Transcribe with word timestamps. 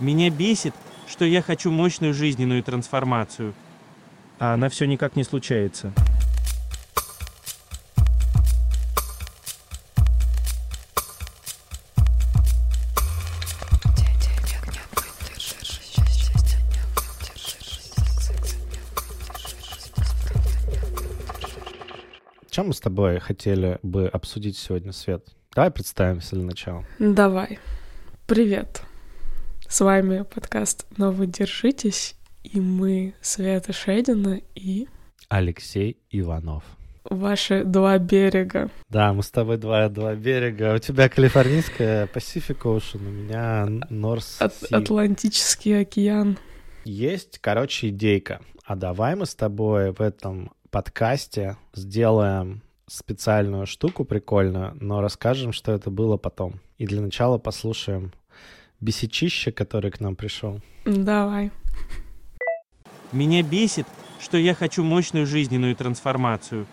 Меня 0.00 0.30
бесит, 0.30 0.74
что 1.06 1.26
я 1.26 1.42
хочу 1.42 1.70
мощную 1.70 2.14
жизненную 2.14 2.62
трансформацию. 2.62 3.52
А 4.38 4.54
она 4.54 4.70
все 4.70 4.86
никак 4.86 5.14
не 5.14 5.24
случается. 5.24 5.92
Чем 22.48 22.68
мы 22.68 22.74
с 22.74 22.80
тобой 22.80 23.20
хотели 23.20 23.78
бы 23.82 24.08
обсудить 24.08 24.56
сегодня, 24.56 24.92
Свет? 24.92 25.24
Давай 25.54 25.70
представимся 25.70 26.36
для 26.36 26.44
начала. 26.44 26.84
Давай. 26.98 27.58
Привет. 28.26 28.82
С 29.70 29.82
вами 29.82 30.24
подкаст 30.24 30.84
«Но 30.96 31.12
вы 31.12 31.28
держитесь», 31.28 32.16
и 32.42 32.60
мы 32.60 33.14
Света 33.20 33.72
Шедина 33.72 34.40
и... 34.56 34.88
Алексей 35.28 35.96
Иванов. 36.10 36.64
Ваши 37.04 37.62
два 37.62 37.96
берега. 37.98 38.68
Да, 38.88 39.12
мы 39.12 39.22
с 39.22 39.30
тобой 39.30 39.58
два, 39.58 39.88
два 39.88 40.16
берега. 40.16 40.74
У 40.74 40.78
тебя 40.78 41.08
калифорнийская 41.08 42.08
Pacific 42.08 42.60
Ocean, 42.62 43.06
у 43.06 43.10
меня 43.12 43.66
North 43.88 44.42
От. 44.42 44.54
Атлантический 44.72 45.82
океан. 45.82 46.36
Есть, 46.84 47.38
короче, 47.38 47.90
идейка. 47.90 48.40
А 48.64 48.74
давай 48.74 49.14
мы 49.14 49.24
с 49.24 49.36
тобой 49.36 49.92
в 49.92 50.00
этом 50.00 50.50
подкасте 50.72 51.56
сделаем 51.74 52.62
специальную 52.88 53.66
штуку 53.66 54.04
прикольную, 54.04 54.76
но 54.80 55.00
расскажем, 55.00 55.52
что 55.52 55.70
это 55.70 55.90
было 55.90 56.16
потом. 56.16 56.60
И 56.76 56.86
для 56.86 57.00
начала 57.00 57.38
послушаем 57.38 58.10
бесячище, 58.80 59.52
который 59.52 59.90
к 59.90 60.00
нам 60.00 60.16
пришел. 60.16 60.60
Давай. 60.84 61.50
Меня 63.12 63.42
бесит, 63.42 63.86
что 64.20 64.38
я 64.38 64.54
хочу 64.54 64.84
мощную 64.84 65.26
жизненную 65.26 65.74
трансформацию. 65.74 66.66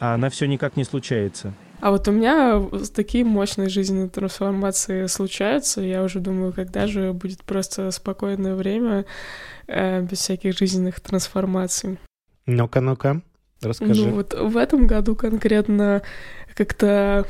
А 0.00 0.14
она 0.14 0.30
все 0.30 0.46
никак 0.46 0.76
не 0.76 0.84
случается. 0.84 1.52
А 1.80 1.90
вот 1.90 2.08
у 2.08 2.12
меня 2.12 2.60
такие 2.94 3.24
мощные 3.24 3.68
жизненные 3.68 4.08
трансформации 4.08 5.06
случаются. 5.06 5.80
Я 5.80 6.02
уже 6.02 6.18
думаю, 6.18 6.52
когда 6.52 6.86
же 6.86 7.12
будет 7.12 7.44
просто 7.44 7.90
спокойное 7.92 8.54
время 8.54 9.04
э, 9.66 10.02
без 10.02 10.18
всяких 10.18 10.58
жизненных 10.58 11.00
трансформаций. 11.00 11.98
Ну-ка, 12.46 12.80
ну-ка, 12.80 13.22
расскажи. 13.60 14.06
Ну 14.06 14.14
вот 14.14 14.34
в 14.34 14.56
этом 14.56 14.86
году 14.86 15.14
конкретно 15.14 16.02
как-то 16.54 17.26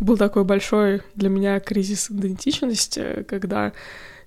был 0.00 0.16
такой 0.16 0.44
большой 0.44 1.02
для 1.14 1.28
меня 1.28 1.60
кризис 1.60 2.10
идентичности, 2.10 3.24
когда 3.28 3.72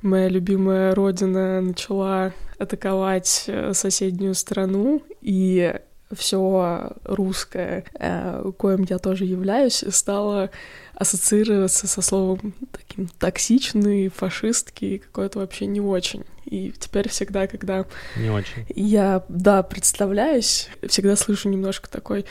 моя 0.02 0.30
любимая 0.30 0.95
родина 0.95 1.62
начала 1.62 2.34
атаковать 2.58 3.45
э, 3.48 3.73
соседнюю 3.73 4.34
страну, 4.34 5.03
и 5.22 5.75
все 6.16 6.92
русское, 7.03 7.84
э, 8.00 8.52
коим 8.58 8.86
я 8.90 8.97
тоже 8.97 9.25
являюсь, 9.25 9.84
стало 9.90 10.50
ассоциироваться 10.95 11.88
со 11.88 12.02
словом 12.02 12.53
таким 12.72 13.08
токсичный, 13.08 14.09
фашистский, 14.09 15.00
какой-то 15.00 15.40
вообще 15.40 15.66
не 15.66 15.80
очень. 15.80 16.25
И 16.45 16.73
теперь 16.78 17.08
всегда, 17.09 17.47
когда 17.47 17.86
Не 18.17 18.31
очень. 18.31 18.66
я, 18.75 19.23
да, 19.30 19.62
представляюсь, 19.64 20.70
всегда 20.88 21.16
слышу 21.16 21.47
немножко 21.47 21.90
такой 21.90 22.25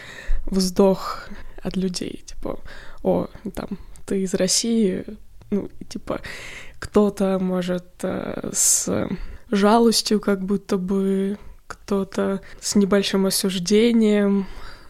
вздох 0.47 1.28
от 1.62 1.77
людей, 1.77 2.25
типа, 2.27 2.59
о, 3.09 3.31
там, 3.55 3.78
ты 4.06 4.23
из 4.23 4.34
России, 4.34 5.05
ну, 5.51 5.70
типа, 5.89 6.20
кто-то 6.78 7.39
может 7.41 7.87
э, 8.03 8.50
с 8.53 9.09
жалостью, 9.50 10.20
как 10.20 10.45
будто 10.45 10.77
бы 10.77 11.39
кто-то 11.67 12.41
с 12.61 12.75
небольшим 12.75 13.27
осуждением, 13.27 14.47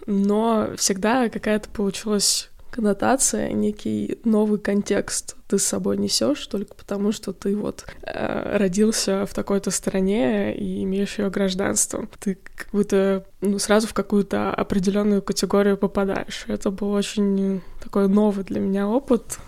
но 0.06 0.70
всегда 0.76 1.28
какая-то 1.28 1.69
получилась 1.69 2.50
коннотация, 2.70 3.52
некий 3.52 4.18
новый 4.24 4.58
контекст 4.58 5.36
ты 5.48 5.58
с 5.58 5.64
собой 5.64 5.96
несешь 5.96 6.46
только 6.46 6.74
потому, 6.74 7.10
что 7.10 7.32
ты 7.32 7.56
вот 7.56 7.86
э, 8.02 8.58
родился 8.58 9.24
в 9.24 9.32
такой-то 9.32 9.70
стране 9.70 10.54
и 10.54 10.84
имеешь 10.84 11.18
ее 11.18 11.30
гражданство. 11.30 12.06
Ты 12.20 12.38
как 12.54 12.68
будто 12.72 13.24
ну, 13.40 13.58
сразу 13.58 13.86
в 13.86 13.94
какую-то 13.94 14.52
определенную 14.52 15.22
категорию 15.22 15.78
попадаешь. 15.78 16.44
Это 16.48 16.70
был 16.70 16.92
очень 16.92 17.62
такой 17.82 18.08
новый 18.08 18.44
для 18.44 18.60
меня 18.60 18.86
опыт, 18.86 19.38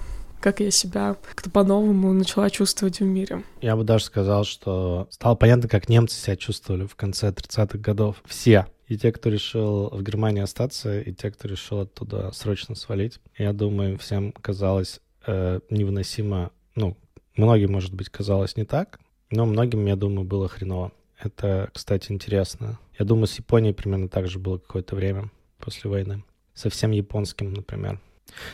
как 0.41 0.61
я 0.61 0.71
себя 0.71 1.17
как-то 1.23 1.51
по-новому 1.51 2.13
начала 2.15 2.49
чувствовать 2.49 3.01
в 3.01 3.05
мире. 3.05 3.43
Я 3.61 3.77
бы 3.77 3.85
даже 3.85 4.05
сказал, 4.05 4.45
что 4.45 5.07
стало 5.11 5.35
понятно, 5.35 5.69
как 5.69 5.91
немцы 5.91 6.19
себя 6.19 6.37
чувствовали 6.37 6.87
в 6.87 6.97
конце 6.97 7.29
30-х 7.29 7.79
годов. 7.79 8.17
Все. 8.25 8.67
И 8.91 8.99
те, 8.99 9.13
кто 9.13 9.31
решил 9.31 9.89
в 9.91 10.03
Германии 10.03 10.43
остаться, 10.43 10.99
и 10.99 11.13
те, 11.13 11.31
кто 11.31 11.47
решил 11.47 11.79
оттуда 11.79 12.33
срочно 12.33 12.75
свалить. 12.75 13.21
Я 13.39 13.53
думаю, 13.53 13.97
всем 13.99 14.33
казалось 14.33 15.01
э, 15.25 15.61
невыносимо, 15.71 16.51
ну, 16.75 16.97
многим, 17.37 17.71
может 17.71 17.95
быть, 17.95 18.09
казалось 18.09 18.57
не 18.57 18.65
так, 18.65 18.99
но 19.31 19.47
многим, 19.47 19.87
я 19.87 19.95
думаю, 19.95 20.27
было 20.27 20.49
хреново. 20.49 20.91
Это, 21.21 21.71
кстати, 21.73 22.11
интересно. 22.11 22.81
Я 22.99 23.05
думаю, 23.05 23.29
с 23.29 23.39
Японией 23.39 23.75
примерно 23.75 24.09
так 24.09 24.27
же 24.27 24.41
было 24.41 24.59
какое-то 24.59 24.97
время 24.97 25.31
после 25.59 25.89
войны. 25.89 26.25
Совсем 26.55 26.91
японским, 26.91 27.53
например. 27.53 28.01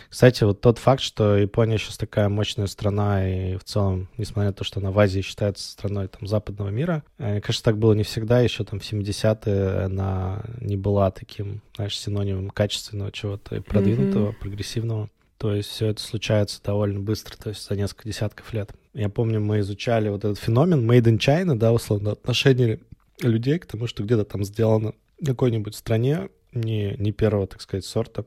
Кстати, 0.09 0.45
вот 0.45 0.61
тот 0.61 0.79
факт, 0.79 1.03
что 1.03 1.37
Япония 1.37 1.79
сейчас 1.79 1.97
такая 1.97 2.29
мощная 2.29 2.67
страна, 2.67 3.29
и 3.29 3.57
в 3.57 3.65
целом, 3.65 4.09
несмотря 4.17 4.51
на 4.51 4.55
то, 4.55 4.65
что 4.65 4.81
она 4.81 4.91
в 4.91 4.99
Азии 4.99 5.21
считается 5.21 5.71
страной 5.71 6.09
там, 6.09 6.27
западного 6.27 6.69
мира, 6.69 7.03
э, 7.19 7.41
конечно, 7.41 7.65
так 7.65 7.79
было 7.79 7.93
не 7.93 8.03
всегда, 8.03 8.41
еще 8.41 8.65
там 8.65 8.81
в 8.81 8.83
70-е 8.83 9.85
она 9.85 10.43
не 10.61 10.77
была 10.77 11.11
таким, 11.11 11.63
знаешь, 11.77 11.99
синонимом 11.99 12.51
качественного 12.51 13.13
чего-то 13.13 13.57
и 13.57 13.61
продвинутого, 13.61 14.31
mm-hmm. 14.31 14.41
прогрессивного. 14.41 15.11
То 15.39 15.55
есть 15.55 15.69
все 15.69 15.89
это 15.89 16.01
случается 16.01 16.63
довольно 16.63 17.01
быстро, 17.01 17.37
то 17.37 17.51
есть 17.51 17.67
за 17.67 17.77
несколько 17.77 18.09
десятков 18.09 18.53
лет. 18.55 18.73
Я 18.95 19.11
помню, 19.11 19.41
мы 19.41 19.61
изучали 19.61 20.09
вот 20.09 20.25
этот 20.25 20.39
феномен 20.39 20.91
Made 20.91 21.05
in 21.05 21.19
China, 21.19 21.55
да, 21.55 21.73
условно, 21.73 22.13
отношение 22.13 22.81
людей 23.21 23.59
к 23.59 23.67
тому, 23.67 23.87
что 23.87 24.03
где-то 24.03 24.25
там 24.25 24.45
сделано 24.45 24.95
в 25.21 25.27
какой-нибудь 25.27 25.75
стране, 25.75 26.31
не, 26.53 26.97
не 26.99 27.13
первого, 27.13 27.47
так 27.47 27.61
сказать, 27.61 27.85
сорта. 27.85 28.25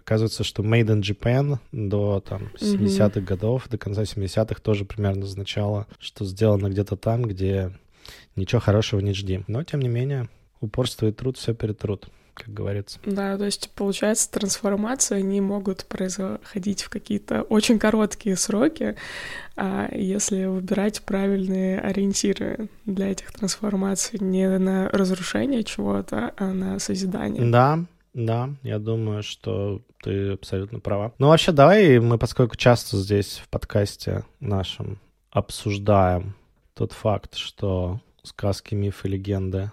Оказывается, 0.00 0.44
что 0.44 0.62
Made 0.62 0.86
in 0.86 1.00
Japan 1.00 1.58
до 1.72 2.20
там 2.20 2.50
70-х 2.60 3.20
mm-hmm. 3.20 3.24
годов, 3.24 3.68
до 3.68 3.78
конца 3.78 4.02
70-х 4.02 4.60
тоже 4.60 4.84
примерно 4.84 5.24
означало, 5.24 5.86
что 5.98 6.24
сделано 6.24 6.68
где-то 6.68 6.96
там, 6.96 7.22
где 7.22 7.72
ничего 8.36 8.60
хорошего 8.60 9.00
не 9.00 9.12
жди. 9.12 9.44
Но, 9.46 9.62
тем 9.62 9.80
не 9.80 9.88
менее, 9.88 10.28
упорство 10.60 11.06
и 11.06 11.12
труд 11.12 11.36
все 11.36 11.54
перетрут 11.54 12.08
как 12.32 12.54
говорится. 12.54 12.98
Да, 13.04 13.36
то 13.36 13.44
есть, 13.44 13.70
получается, 13.74 14.30
трансформации, 14.30 15.16
они 15.16 15.40
могут 15.40 15.84
происходить 15.84 16.82
в 16.82 16.88
какие-то 16.88 17.42
очень 17.42 17.78
короткие 17.78 18.36
сроки, 18.36 18.96
а 19.56 19.88
если 19.92 20.46
выбирать 20.46 21.02
правильные 21.02 21.80
ориентиры 21.80 22.68
для 22.86 23.10
этих 23.10 23.32
трансформаций, 23.32 24.18
не 24.20 24.48
на 24.58 24.88
разрушение 24.88 25.64
чего-то, 25.64 26.32
а 26.36 26.52
на 26.52 26.78
созидание. 26.78 27.50
Да, 27.50 27.84
да, 28.12 28.50
я 28.62 28.78
думаю, 28.78 29.22
что 29.22 29.82
ты 30.02 30.32
абсолютно 30.32 30.80
права. 30.80 31.12
Ну, 31.18 31.28
вообще, 31.28 31.52
давай 31.52 31.98
мы, 31.98 32.18
поскольку 32.18 32.56
часто 32.56 32.96
здесь 32.96 33.38
в 33.38 33.48
подкасте 33.48 34.24
нашем 34.40 34.98
обсуждаем 35.30 36.34
тот 36.74 36.92
факт, 36.92 37.36
что 37.36 38.00
сказки, 38.22 38.74
мифы, 38.74 39.08
легенды 39.08 39.70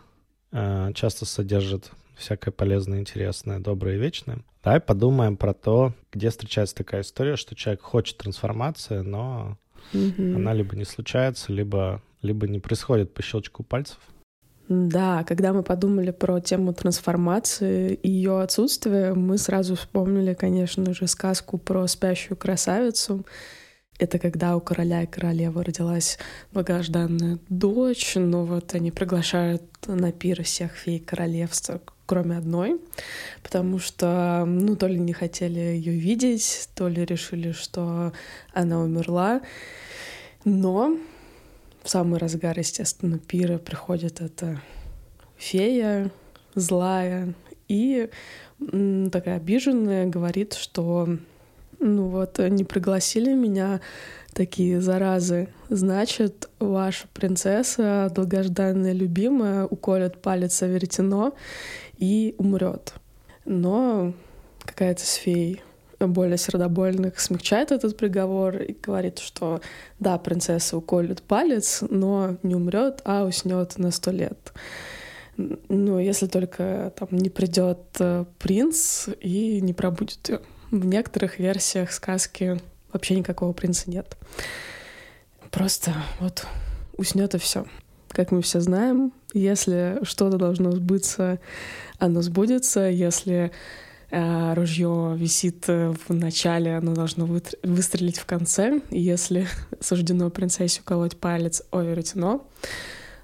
э, 0.52 0.92
часто 0.94 1.26
содержат 1.26 1.92
всякое 2.16 2.52
полезное, 2.52 3.00
интересное, 3.00 3.60
доброе 3.60 3.96
и 3.96 4.00
вечное. 4.00 4.40
Давай 4.64 4.80
подумаем 4.80 5.38
про 5.38 5.54
то, 5.54 5.94
где 6.12 6.30
встречается 6.30 6.76
такая 6.76 7.02
история, 7.02 7.38
что 7.38 7.56
человек 7.56 7.82
хочет 7.82 8.18
трансформации, 8.18 9.00
но 9.00 9.58
mm-hmm. 9.94 10.36
она 10.36 10.54
либо 10.54 10.76
не 10.76 10.86
случается, 10.86 11.54
либо, 11.54 12.02
либо 12.22 12.48
не 12.48 12.60
происходит 12.60 13.14
по 13.14 13.22
щелчку 13.22 13.64
пальцев. 13.64 13.98
Да, 14.70 15.24
когда 15.24 15.54
мы 15.54 15.64
подумали 15.64 16.12
про 16.12 16.42
тему 16.42 16.74
трансформации 16.74 17.94
и 17.94 18.10
ее 18.10 18.42
отсутствие, 18.42 19.14
мы 19.14 19.38
сразу 19.38 19.76
вспомнили, 19.76 20.34
конечно 20.34 20.94
же, 20.94 21.08
сказку 21.08 21.58
про 21.58 21.88
спящую 21.88 22.38
красавицу. 22.38 23.26
Это 23.98 24.20
когда 24.20 24.58
у 24.58 24.62
короля 24.62 25.04
и 25.04 25.08
королевы 25.08 25.64
родилась 25.64 26.20
долгожданная 26.52 27.40
дочь, 27.50 28.14
но 28.16 28.46
вот 28.46 28.76
они 28.76 28.92
приглашают 28.92 29.64
на 29.88 30.12
пир 30.12 30.44
всех 30.44 30.74
фей 30.74 31.00
королевства, 31.00 31.82
кроме 32.06 32.38
одной, 32.38 32.80
потому 33.44 33.80
что, 33.80 34.44
ну, 34.46 34.76
то 34.76 34.88
ли 34.88 35.00
не 35.00 35.14
хотели 35.14 35.60
ее 35.60 35.94
видеть, 35.94 36.70
то 36.76 36.90
ли 36.90 37.06
решили, 37.06 37.54
что 37.54 38.12
она 38.54 38.82
умерла. 38.82 39.42
Но 40.44 40.98
в 41.88 41.90
самый 41.90 42.20
разгар, 42.20 42.60
естественно, 42.60 43.18
пира 43.18 43.60
приходит 43.60 44.20
эта 44.20 44.62
фея 45.38 46.12
злая 46.54 47.34
и 47.70 48.10
такая 48.60 49.38
обиженная 49.38 50.06
говорит, 50.06 50.54
что 50.56 51.08
ну 51.80 52.08
вот 52.10 52.40
не 52.40 52.66
пригласили 52.66 53.34
меня 53.34 53.80
такие 54.34 54.82
заразы. 54.82 55.48
Значит, 55.70 56.50
ваша 56.60 57.08
принцесса, 57.14 58.12
долгожданная 58.14 58.92
любимая, 58.92 59.66
уколет 59.66 60.22
палец 60.22 60.62
о 60.64 60.68
веретено 60.68 61.36
и 61.98 62.36
умрет. 62.38 62.96
Но 63.46 64.14
какая-то 64.66 65.06
с 65.06 65.14
феей 65.14 65.62
более 66.00 66.38
сердобольных 66.38 67.20
смягчает 67.20 67.72
этот 67.72 67.98
приговор 67.98 68.58
и 68.58 68.74
говорит, 68.74 69.20
что 69.20 69.62
да, 70.00 70.18
принцесса 70.18 70.78
уколет 70.78 71.22
палец, 71.24 71.84
но 71.90 72.38
не 72.44 72.56
умрет, 72.56 73.02
а 73.04 73.24
уснет 73.26 73.78
на 73.78 73.92
сто 73.92 74.12
лет. 74.12 74.54
Ну, 75.38 76.00
если 76.00 76.28
только 76.28 76.94
там 76.96 77.10
не 77.12 77.30
придет 77.30 77.80
э, 78.00 78.26
принц 78.40 79.08
и 79.22 79.62
не 79.62 79.74
пробудет 79.74 80.30
ее. 80.30 80.42
В 80.72 80.86
некоторых 80.86 81.40
версиях 81.40 81.92
сказки 81.92 82.60
вообще 82.92 83.16
никакого 83.16 83.54
принца 83.54 83.90
нет. 83.90 84.18
Просто 85.52 85.94
вот 86.20 86.46
уснет 86.98 87.36
и 87.36 87.38
все. 87.38 87.66
Как 88.10 88.32
мы 88.32 88.42
все 88.42 88.62
знаем, 88.62 89.14
если 89.34 90.00
что-то 90.02 90.38
должно 90.38 90.72
сбыться, 90.72 91.40
оно 92.00 92.22
сбудется. 92.22 92.82
Если 92.82 93.52
ружье 94.12 95.16
висит 95.18 95.68
в 95.68 96.14
начале, 96.14 96.78
оно 96.78 96.94
должно 96.94 97.28
выстрелить 97.64 98.18
в 98.18 98.26
конце. 98.26 98.82
Если 98.90 99.48
суждено 99.82 100.30
принцессе 100.30 100.82
уколоть 100.82 101.18
палец 101.18 101.64
о 101.72 101.82
веретено, 101.82 102.48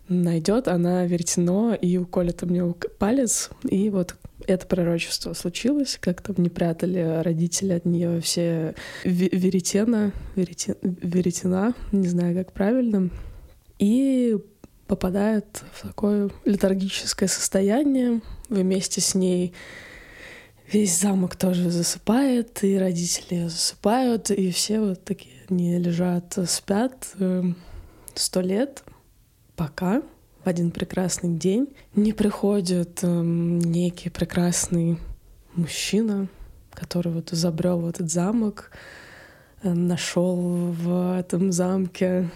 найдет 0.09 0.67
она 0.67 1.05
веретено 1.05 1.73
и 1.73 1.97
уколет 1.97 2.41
мне 2.43 2.63
палец. 2.99 3.49
И 3.69 3.89
вот 3.89 4.15
это 4.47 4.65
пророчество 4.67 5.33
случилось, 5.33 5.97
как 5.99 6.21
там 6.21 6.35
не 6.39 6.49
прятали 6.49 7.21
родители 7.23 7.73
от 7.73 7.85
нее 7.85 8.19
все 8.21 8.75
веретена, 9.03 10.11
веретен, 10.35 10.75
веретена, 10.81 11.73
не 11.91 12.07
знаю, 12.07 12.35
как 12.35 12.51
правильно, 12.51 13.09
и 13.79 14.37
попадает 14.87 15.63
в 15.73 15.87
такое 15.87 16.29
летаргическое 16.45 17.29
состояние. 17.29 18.21
Вместе 18.49 19.01
с 19.01 19.15
ней 19.15 19.53
весь 20.73 20.99
замок 20.99 21.35
тоже 21.35 21.69
засыпает, 21.69 22.63
и 22.63 22.77
родители 22.77 23.47
засыпают, 23.47 24.31
и 24.31 24.51
все 24.51 24.79
вот 24.79 25.03
такие 25.03 25.35
не 25.49 25.77
лежат, 25.77 26.37
спят 26.47 27.09
эм, 27.19 27.55
сто 28.15 28.41
лет, 28.41 28.83
пока 29.55 30.01
в 30.43 30.49
один 30.49 30.71
прекрасный 30.71 31.35
день 31.35 31.73
не 31.95 32.11
приходит 32.11 32.99
э, 33.03 33.07
некий 33.07 34.09
прекрасный 34.09 34.97
мужчина, 35.55 36.27
который 36.71 37.13
вот 37.13 37.29
забрел 37.29 37.79
в 37.79 37.87
этот 37.87 38.11
замок, 38.11 38.71
э, 39.61 39.71
нашел 39.71 40.35
в 40.35 41.19
этом 41.19 41.51
замке 41.51 42.29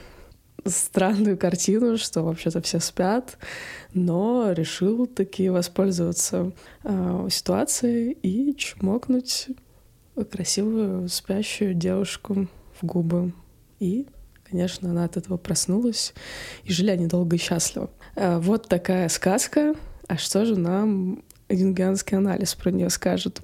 странную 0.70 1.38
картину, 1.38 1.98
что 1.98 2.24
вообще-то 2.24 2.62
все 2.62 2.80
спят, 2.80 3.38
но 3.94 4.52
решил 4.52 5.08
таки 5.08 5.50
воспользоваться 5.50 6.52
э, 6.84 7.28
ситуацией 7.30 8.12
и 8.12 8.56
чмокнуть 8.56 9.48
красивую 10.32 11.08
спящую 11.10 11.74
девушку 11.74 12.48
в 12.80 12.86
губы. 12.86 13.34
И 13.80 14.08
Конечно, 14.50 14.90
она 14.90 15.04
от 15.04 15.18
этого 15.18 15.36
проснулась, 15.36 16.14
и 16.64 16.72
жили 16.72 16.90
они 16.90 17.08
долго 17.08 17.36
и 17.36 17.40
счастливо. 17.40 17.90
Э, 18.16 18.38
вот 18.38 18.70
такая 18.70 19.10
сказка. 19.10 19.76
А 20.08 20.18
что 20.18 20.46
же 20.46 20.58
нам 20.58 21.22
юнгианский 21.50 22.18
анализ 22.18 22.56
про 22.56 22.72
нее 22.72 22.90
скажет? 22.90 23.42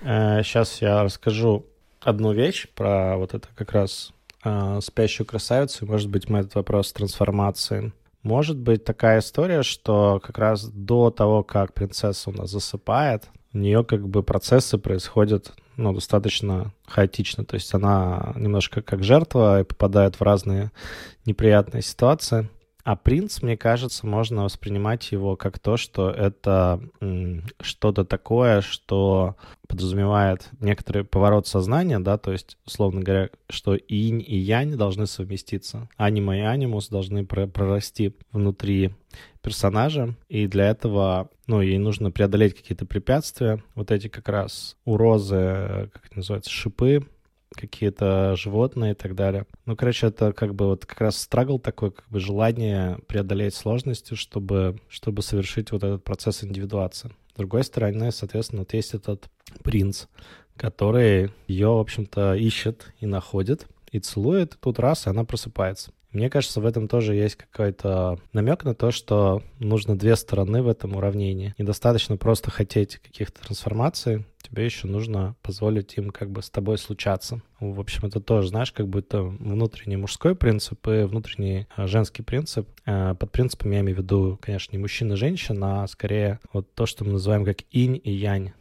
Сейчас 0.00 0.80
э, 0.80 0.86
я 0.86 1.02
расскажу 1.02 1.66
одну 2.00 2.32
вещь 2.32 2.66
про 2.74 3.18
вот 3.18 3.34
это 3.34 3.48
как 3.54 3.72
раз 3.72 4.12
э, 4.44 4.80
спящую 4.82 5.26
красавицу. 5.26 5.86
Может 5.86 6.08
быть, 6.10 6.28
мы 6.28 6.40
этот 6.40 6.54
вопрос 6.54 6.92
трансформации. 6.92 7.92
Может 8.22 8.58
быть 8.58 8.84
такая 8.84 9.20
история, 9.20 9.62
что 9.62 10.20
как 10.22 10.38
раз 10.38 10.64
до 10.64 11.10
того, 11.10 11.42
как 11.42 11.72
принцесса 11.72 12.30
у 12.30 12.32
нас 12.32 12.50
засыпает, 12.50 13.28
у 13.52 13.58
нее 13.58 13.84
как 13.84 14.08
бы 14.08 14.22
процессы 14.22 14.76
происходят 14.76 15.52
ну, 15.76 15.92
достаточно 15.92 16.72
хаотично. 16.86 17.44
То 17.44 17.54
есть 17.54 17.72
она 17.72 18.32
немножко 18.36 18.82
как 18.82 19.04
жертва 19.04 19.60
и 19.60 19.64
попадает 19.64 20.16
в 20.16 20.22
разные 20.22 20.72
неприятные 21.24 21.82
ситуации. 21.82 22.48
А 22.84 22.96
принц, 22.96 23.42
мне 23.42 23.56
кажется, 23.56 24.06
можно 24.06 24.44
воспринимать 24.44 25.12
его 25.12 25.36
как 25.36 25.58
то, 25.58 25.76
что 25.76 26.10
это 26.10 26.80
что-то 27.60 28.04
такое, 28.04 28.62
что 28.62 29.36
подразумевает 29.66 30.48
некоторый 30.60 31.04
поворот 31.04 31.46
сознания, 31.46 31.98
да, 31.98 32.16
то 32.16 32.32
есть, 32.32 32.56
условно 32.64 33.02
говоря, 33.02 33.28
что 33.50 33.74
инь 33.74 34.24
и 34.26 34.36
янь 34.36 34.76
должны 34.76 35.06
совместиться. 35.06 35.88
Анима 35.96 36.38
и 36.38 36.40
анимус 36.40 36.88
должны 36.88 37.26
прорасти 37.26 38.14
внутри 38.32 38.94
персонажа, 39.42 40.14
и 40.28 40.46
для 40.46 40.70
этого, 40.70 41.30
ну, 41.46 41.60
ей 41.60 41.78
нужно 41.78 42.10
преодолеть 42.10 42.56
какие-то 42.56 42.86
препятствия. 42.86 43.62
Вот 43.74 43.90
эти 43.90 44.08
как 44.08 44.28
раз 44.28 44.76
у 44.84 44.96
розы, 44.96 45.90
как 45.92 46.06
это 46.06 46.16
называется, 46.16 46.50
шипы, 46.50 47.06
какие-то 47.54 48.36
животные 48.36 48.92
и 48.92 48.94
так 48.94 49.14
далее. 49.14 49.46
Ну, 49.66 49.76
короче, 49.76 50.08
это 50.08 50.32
как 50.32 50.54
бы 50.54 50.66
вот 50.66 50.86
как 50.86 51.00
раз 51.00 51.18
страгл 51.18 51.58
такой, 51.58 51.90
как 51.90 52.08
бы 52.08 52.20
желание 52.20 52.98
преодолеть 53.06 53.54
сложности, 53.54 54.14
чтобы, 54.14 54.78
чтобы 54.88 55.22
совершить 55.22 55.72
вот 55.72 55.82
этот 55.82 56.04
процесс 56.04 56.44
индивидуации. 56.44 57.10
С 57.32 57.36
другой 57.36 57.64
стороны, 57.64 58.10
соответственно, 58.12 58.62
вот 58.62 58.74
есть 58.74 58.94
этот 58.94 59.28
принц, 59.62 60.06
который 60.56 61.30
ее, 61.46 61.68
в 61.68 61.78
общем-то, 61.78 62.34
ищет 62.34 62.92
и 63.00 63.06
находит, 63.06 63.66
и 63.92 64.00
целует, 64.00 64.54
и 64.54 64.58
тут 64.60 64.78
раз, 64.78 65.06
и 65.06 65.10
она 65.10 65.24
просыпается. 65.24 65.92
Мне 66.12 66.30
кажется, 66.30 66.60
в 66.60 66.66
этом 66.66 66.88
тоже 66.88 67.14
есть 67.14 67.36
какой-то 67.36 68.18
намек 68.32 68.64
на 68.64 68.74
то, 68.74 68.90
что 68.90 69.42
нужно 69.58 69.96
две 69.96 70.16
стороны 70.16 70.62
в 70.62 70.68
этом 70.68 70.96
уравнении. 70.96 71.54
Недостаточно 71.58 72.16
просто 72.16 72.50
хотеть 72.50 72.96
каких-то 72.96 73.42
трансформаций, 73.42 74.24
тебе 74.42 74.64
еще 74.64 74.86
нужно 74.86 75.36
позволить 75.42 75.96
им 75.96 76.10
как 76.10 76.30
бы 76.30 76.42
с 76.42 76.50
тобой 76.50 76.78
случаться. 76.78 77.42
В 77.60 77.80
общем, 77.80 78.06
это 78.06 78.20
тоже, 78.20 78.48
знаешь, 78.48 78.72
как 78.72 78.88
будто 78.88 79.22
внутренний 79.22 79.96
мужской 79.96 80.34
принцип 80.34 80.86
и 80.88 81.02
внутренний 81.02 81.66
а, 81.76 81.86
женский 81.86 82.22
принцип. 82.22 82.68
А, 82.86 83.14
под 83.14 83.30
принципом 83.30 83.70
я 83.72 83.80
имею 83.80 83.98
в 83.98 84.00
виду, 84.00 84.38
конечно, 84.40 84.72
не 84.72 84.78
мужчина 84.78 85.14
и 85.14 85.16
женщина, 85.16 85.82
а 85.82 85.86
скорее 85.88 86.40
вот 86.52 86.72
то, 86.74 86.86
что 86.86 87.04
мы 87.04 87.12
называем 87.12 87.44
как 87.44 87.58
инь 87.70 88.00
и 88.02 88.10
янь 88.10 88.52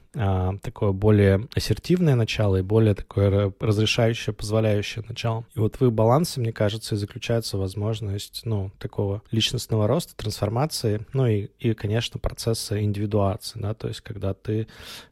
такое 0.61 0.91
более 0.91 1.47
ассертивное 1.55 2.15
начало 2.15 2.57
и 2.57 2.61
более 2.61 2.95
такое 2.95 3.53
разрешающее, 3.59 4.33
позволяющее 4.33 5.03
начало. 5.07 5.45
И 5.55 5.59
вот 5.59 5.79
в 5.79 5.85
их 5.85 5.91
балансе, 5.91 6.39
мне 6.39 6.51
кажется, 6.51 6.95
и 6.95 6.97
заключается 6.97 7.57
возможность, 7.57 8.41
ну, 8.43 8.71
такого 8.79 9.21
личностного 9.31 9.87
роста, 9.87 10.15
трансформации, 10.15 11.05
ну 11.13 11.27
и, 11.27 11.49
и 11.59 11.73
конечно, 11.73 12.19
процесса 12.19 12.81
индивидуации, 12.81 13.59
да, 13.59 13.73
то 13.73 13.87
есть 13.87 14.01
когда 14.01 14.33
ты, 14.33 14.67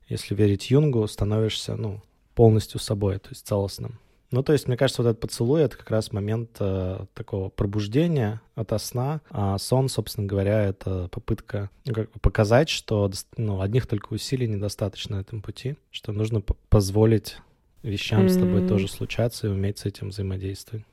если 0.09 0.33
верить 0.33 0.71
Юнгу, 0.71 1.07
становишься, 1.07 1.75
ну, 1.75 2.01
полностью 2.33 2.79
собой, 2.79 3.19
то 3.19 3.29
есть 3.29 3.47
целостным. 3.47 3.99
Ну, 4.35 4.43
то 4.43 4.51
есть, 4.51 4.67
мне 4.67 4.75
кажется, 4.75 5.01
вот 5.01 5.07
этот 5.07 5.21
поцелуй— 5.21 5.61
это 5.63 5.77
как 5.77 5.89
раз 5.89 6.11
момент 6.11 6.57
э, 6.59 7.05
такого 7.13 7.47
пробуждения 7.47 8.41
ото 8.55 8.77
сна, 8.79 9.21
а 9.29 9.57
сон, 9.57 9.87
собственно 9.87 10.27
говоря, 10.27 10.61
это 10.65 11.07
попытка 11.07 11.69
ну, 11.85 11.93
как 11.93 12.11
бы 12.11 12.19
показать, 12.19 12.67
что 12.67 13.09
ну, 13.37 13.61
одних 13.61 13.87
только 13.87 14.11
усилий 14.11 14.45
недостаточно 14.49 15.15
на 15.15 15.21
этом 15.21 15.41
пути, 15.41 15.77
что 15.89 16.11
нужно 16.11 16.41
позволить 16.41 17.37
вещам 17.81 18.25
mm-hmm. 18.25 18.29
с 18.29 18.35
тобой 18.35 18.67
тоже 18.67 18.89
случаться 18.89 19.47
и 19.47 19.49
уметь 19.49 19.79
с 19.79 19.85
этим 19.85 20.09
взаимодействовать. 20.09 20.83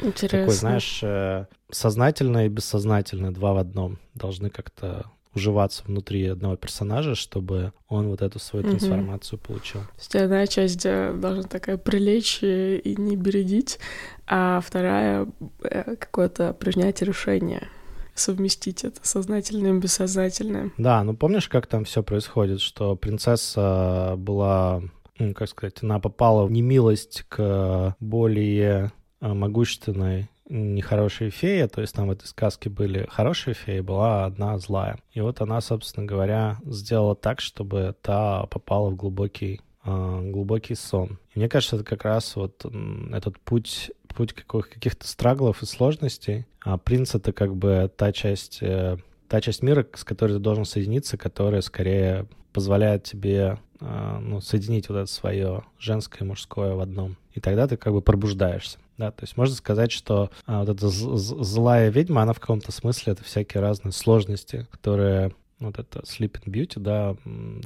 Интересно. 0.00 0.40
Такой, 0.40 0.54
знаешь, 0.54 0.98
э, 1.04 1.46
сознательное 1.70 2.46
и 2.46 2.48
бессознательное 2.48 3.30
два 3.30 3.52
в 3.52 3.58
одном 3.58 4.00
должны 4.14 4.50
как-то 4.50 5.12
уживаться 5.34 5.82
внутри 5.86 6.26
одного 6.26 6.56
персонажа, 6.56 7.14
чтобы 7.14 7.72
он 7.88 8.08
вот 8.08 8.22
эту 8.22 8.38
свою 8.38 8.64
трансформацию 8.64 9.38
mm-hmm. 9.38 9.46
получил. 9.46 9.80
То 9.80 9.98
есть 9.98 10.16
одна 10.16 10.46
часть 10.46 10.82
должна 10.82 11.42
такая 11.44 11.76
прилечь 11.76 12.40
и 12.42 12.94
не 12.98 13.16
бередить, 13.16 13.78
а 14.26 14.60
вторая 14.60 15.26
э, 15.62 15.96
какое-то 15.96 16.52
принять 16.54 17.02
решение 17.02 17.68
совместить 18.14 18.84
это 18.84 19.00
сознательное 19.02 19.74
и 19.74 19.78
бессознательное. 19.78 20.70
Да, 20.78 21.02
ну 21.02 21.14
помнишь, 21.14 21.48
как 21.48 21.66
там 21.66 21.84
все 21.84 22.02
происходит, 22.02 22.60
что 22.60 22.96
принцесса 22.96 24.14
была, 24.16 24.82
ну, 25.18 25.34
как 25.34 25.48
сказать, 25.48 25.82
она 25.82 25.98
попала 25.98 26.46
в 26.46 26.52
немилость 26.52 27.24
к 27.28 27.96
более 28.00 28.92
э, 29.20 29.32
могущественной 29.32 30.28
нехорошая 30.48 31.30
фея, 31.30 31.68
то 31.68 31.80
есть 31.80 31.94
там 31.94 32.08
в 32.08 32.10
этой 32.10 32.26
сказке 32.26 32.70
были 32.70 33.06
хорошие 33.10 33.54
феи, 33.54 33.80
была 33.80 34.26
одна 34.26 34.58
злая. 34.58 34.98
И 35.12 35.20
вот 35.20 35.40
она, 35.40 35.60
собственно 35.60 36.06
говоря, 36.06 36.58
сделала 36.66 37.14
так, 37.14 37.40
чтобы 37.40 37.94
та 38.02 38.46
попала 38.46 38.90
в 38.90 38.96
глубокий 38.96 39.60
а, 39.84 40.20
глубокий 40.22 40.74
сон. 40.74 41.18
И 41.34 41.38
мне 41.38 41.48
кажется, 41.48 41.76
это 41.76 41.84
как 41.84 42.04
раз 42.04 42.36
вот 42.36 42.64
этот 43.12 43.38
путь, 43.40 43.92
путь 44.08 44.32
каких-то 44.32 45.06
страглов 45.06 45.62
и 45.62 45.66
сложностей. 45.66 46.46
А 46.62 46.78
принц— 46.78 47.14
это 47.16 47.32
как 47.32 47.54
бы 47.54 47.90
та 47.94 48.12
часть, 48.12 48.62
э, 48.62 48.96
та 49.28 49.40
часть 49.42 49.62
мира, 49.62 49.86
с 49.94 50.04
которой 50.04 50.32
ты 50.32 50.38
должен 50.38 50.64
соединиться, 50.64 51.18
которая 51.18 51.60
скорее 51.60 52.26
позволяет 52.54 53.04
тебе 53.04 53.58
э, 53.80 54.18
ну, 54.20 54.40
соединить 54.40 54.88
вот 54.88 54.96
это 54.96 55.10
свое 55.10 55.64
женское 55.78 56.24
и 56.24 56.28
мужское 56.28 56.74
в 56.74 56.80
одном. 56.80 57.16
И 57.34 57.40
тогда 57.40 57.68
ты 57.68 57.76
как 57.76 57.92
бы 57.92 58.00
пробуждаешься. 58.00 58.78
Да, 58.96 59.10
то 59.10 59.24
есть 59.24 59.36
можно 59.36 59.54
сказать, 59.54 59.90
что 59.90 60.30
а, 60.46 60.60
вот 60.60 60.68
эта 60.68 60.88
злая 60.88 61.90
ведьма, 61.90 62.22
она 62.22 62.32
в 62.32 62.40
каком-то 62.40 62.72
смысле 62.72 63.14
это 63.14 63.24
всякие 63.24 63.60
разные 63.60 63.92
сложности, 63.92 64.66
которые 64.70 65.32
вот 65.60 65.78
это 65.78 66.00
Sleeping 66.00 66.46
Beauty, 66.46 66.78
да, 66.78 67.16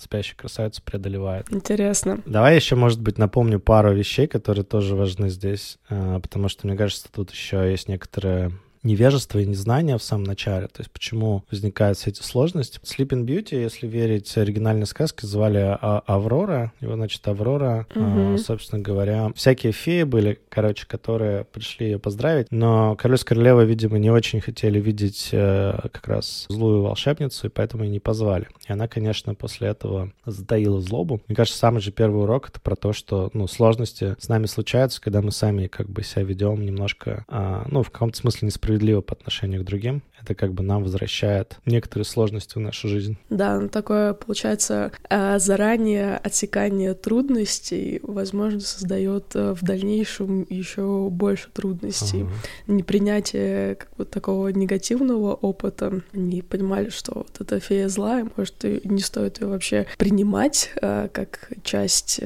спящая 0.01 0.37
красавица 0.37 0.83
преодолевает. 0.83 1.53
Интересно. 1.53 2.23
Давай 2.27 2.55
еще, 2.57 2.77
может 2.77 3.01
быть, 3.01 3.19
напомню 3.19 3.61
пару 3.61 3.93
вещей, 3.95 4.27
которые 4.27 4.65
тоже 4.65 4.95
важны 4.95 5.29
здесь, 5.29 5.79
а, 5.89 6.21
потому 6.21 6.49
что, 6.49 6.67
мне 6.67 6.77
кажется, 6.77 7.09
тут 7.13 7.31
еще 7.31 7.71
есть 7.71 7.89
некоторые 7.89 8.53
невежество 8.89 9.39
и 9.39 9.47
незнание 9.47 9.99
в 9.99 10.03
самом 10.03 10.25
начале. 10.25 10.67
То 10.69 10.81
есть 10.81 10.91
почему 10.91 11.45
возникают 11.51 11.99
все 11.99 12.11
эти 12.11 12.23
сложности. 12.23 12.81
Sleeping 12.83 13.25
Beauty, 13.25 13.61
если 13.61 13.87
верить 13.87 14.37
оригинальной 14.37 14.87
сказке, 14.87 15.27
звали 15.27 15.59
а 15.59 16.03
Аврора. 16.07 16.73
Его, 16.81 16.95
значит, 16.95 17.27
Аврора, 17.29 17.87
угу. 17.95 18.39
собственно 18.39 18.83
говоря, 18.83 19.31
всякие 19.35 19.73
феи 19.73 20.03
были, 20.03 20.39
короче, 20.49 20.87
которые 20.87 21.45
пришли 21.45 21.87
ее 21.87 21.99
поздравить. 21.99 22.49
Но 22.51 22.97
король 22.97 23.19
с 23.19 23.25
королевой, 23.25 23.67
видимо, 23.67 23.99
не 23.99 24.11
очень 24.11 24.41
хотели 24.41 24.81
видеть 24.81 25.29
э, 25.33 25.79
как 25.93 26.09
раз 26.09 26.47
злую 26.49 26.83
волшебницу, 26.83 27.47
и 27.47 27.51
поэтому 27.51 27.85
и 27.85 27.89
не 27.89 28.01
позвали. 28.01 28.49
И 28.67 28.73
она, 28.73 28.89
конечно, 28.89 29.35
после 29.35 29.69
этого 29.69 30.13
затаила 30.25 30.81
злобу. 30.81 31.21
Мне 31.29 31.37
кажется, 31.37 31.59
самый 31.59 31.81
же 31.81 31.93
первый 31.93 32.23
урок— 32.23 32.49
это 32.51 32.61
про 32.61 32.75
то, 32.75 32.93
что, 32.93 33.31
ну, 33.35 33.47
сложности 33.47 34.17
с 34.19 34.29
нами 34.29 34.47
случаются, 34.47 35.01
когда 35.01 35.21
мы 35.21 35.31
сами 35.31 35.67
как 35.67 35.89
бы 35.89 36.03
себя 36.03 36.23
ведем 36.23 36.65
немножко, 36.65 37.25
а, 37.29 37.67
ну, 37.71 37.83
в 37.83 37.91
каком-то 37.91 38.17
смысле 38.19 38.47
несправедливо 38.47 38.78
справедливо 38.79 39.01
по 39.01 39.15
отношению 39.15 39.63
к 39.63 39.65
другим. 39.65 40.03
Это 40.23 40.35
как 40.35 40.53
бы 40.53 40.63
нам 40.63 40.83
возвращает 40.83 41.59
некоторые 41.67 42.05
сложности 42.05 42.55
в 42.55 42.61
нашу 42.61 42.89
жизнь. 42.89 43.17
Да, 43.31 43.59
ну 43.59 43.69
такое 43.69 44.15
получается 44.15 44.93
э, 45.11 45.39
заранее 45.39 46.17
отсекание 46.17 46.95
трудностей, 46.95 48.01
возможно, 48.03 48.61
создает 48.61 49.35
э, 49.35 49.55
в 49.55 49.63
дальнейшем 49.63 50.47
еще 50.49 51.09
больше 51.11 51.49
трудностей. 51.53 52.23
Ага. 52.23 52.33
Непринятие 52.67 53.77
как 53.77 53.97
бы 53.97 54.05
такого 54.05 54.49
негативного 54.49 55.35
опыта, 55.35 56.03
не 56.13 56.43
понимали, 56.43 56.91
что 56.91 57.13
вот 57.15 57.41
эта 57.41 57.61
фея 57.61 57.89
злая, 57.89 58.29
может, 58.37 58.65
и 58.65 58.81
не 58.85 59.01
стоит 59.01 59.41
ее 59.41 59.49
вообще 59.49 59.87
принимать 59.99 60.71
э, 60.81 61.09
как 61.13 61.51
часть 61.63 62.21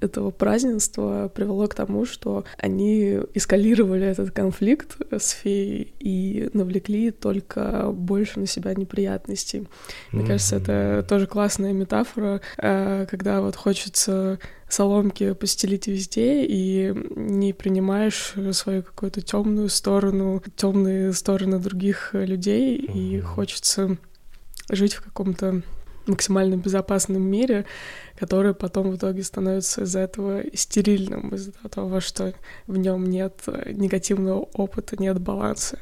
этого 0.00 0.30
празднества 0.30 1.30
привело 1.34 1.66
к 1.66 1.74
тому, 1.74 2.04
что 2.04 2.44
они 2.58 3.18
эскалировали 3.34 4.06
этот 4.06 4.30
конфликт 4.30 4.98
с 5.10 5.30
феей 5.30 5.94
и 5.98 6.50
навлекли 6.52 7.10
только 7.10 7.90
больше 7.92 8.40
на 8.40 8.46
себя 8.46 8.74
неприятностей. 8.74 9.66
Мне 10.12 10.22
mm-hmm. 10.22 10.26
кажется, 10.26 10.56
это 10.56 11.06
тоже 11.08 11.26
классная 11.26 11.72
метафора, 11.72 12.42
э, 12.58 13.06
когда 13.08 13.40
вот 13.40 13.56
хочется 13.56 14.38
соломки 14.68 15.32
постелить 15.32 15.86
везде 15.86 16.44
и 16.44 16.92
не 17.14 17.52
принимаешь 17.54 18.34
свою 18.52 18.82
какую-то 18.82 19.22
темную 19.22 19.70
сторону, 19.70 20.42
темные 20.56 21.12
стороны 21.14 21.58
других 21.58 22.10
людей, 22.12 22.78
mm-hmm. 22.78 22.92
и 22.92 23.20
хочется 23.20 23.96
жить 24.68 24.94
в 24.94 25.02
каком-то 25.02 25.62
максимально 26.06 26.56
безопасном 26.56 27.22
мире, 27.22 27.66
который 28.16 28.54
потом 28.54 28.90
в 28.90 28.96
итоге 28.96 29.22
становится 29.22 29.82
из-за 29.82 30.00
этого 30.00 30.42
стерильным, 30.54 31.34
из-за 31.34 31.52
того, 31.52 32.00
что 32.00 32.34
в 32.66 32.76
нем 32.76 33.06
нет 33.06 33.42
негативного 33.66 34.40
опыта, 34.54 34.96
нет 34.98 35.20
баланса 35.20 35.78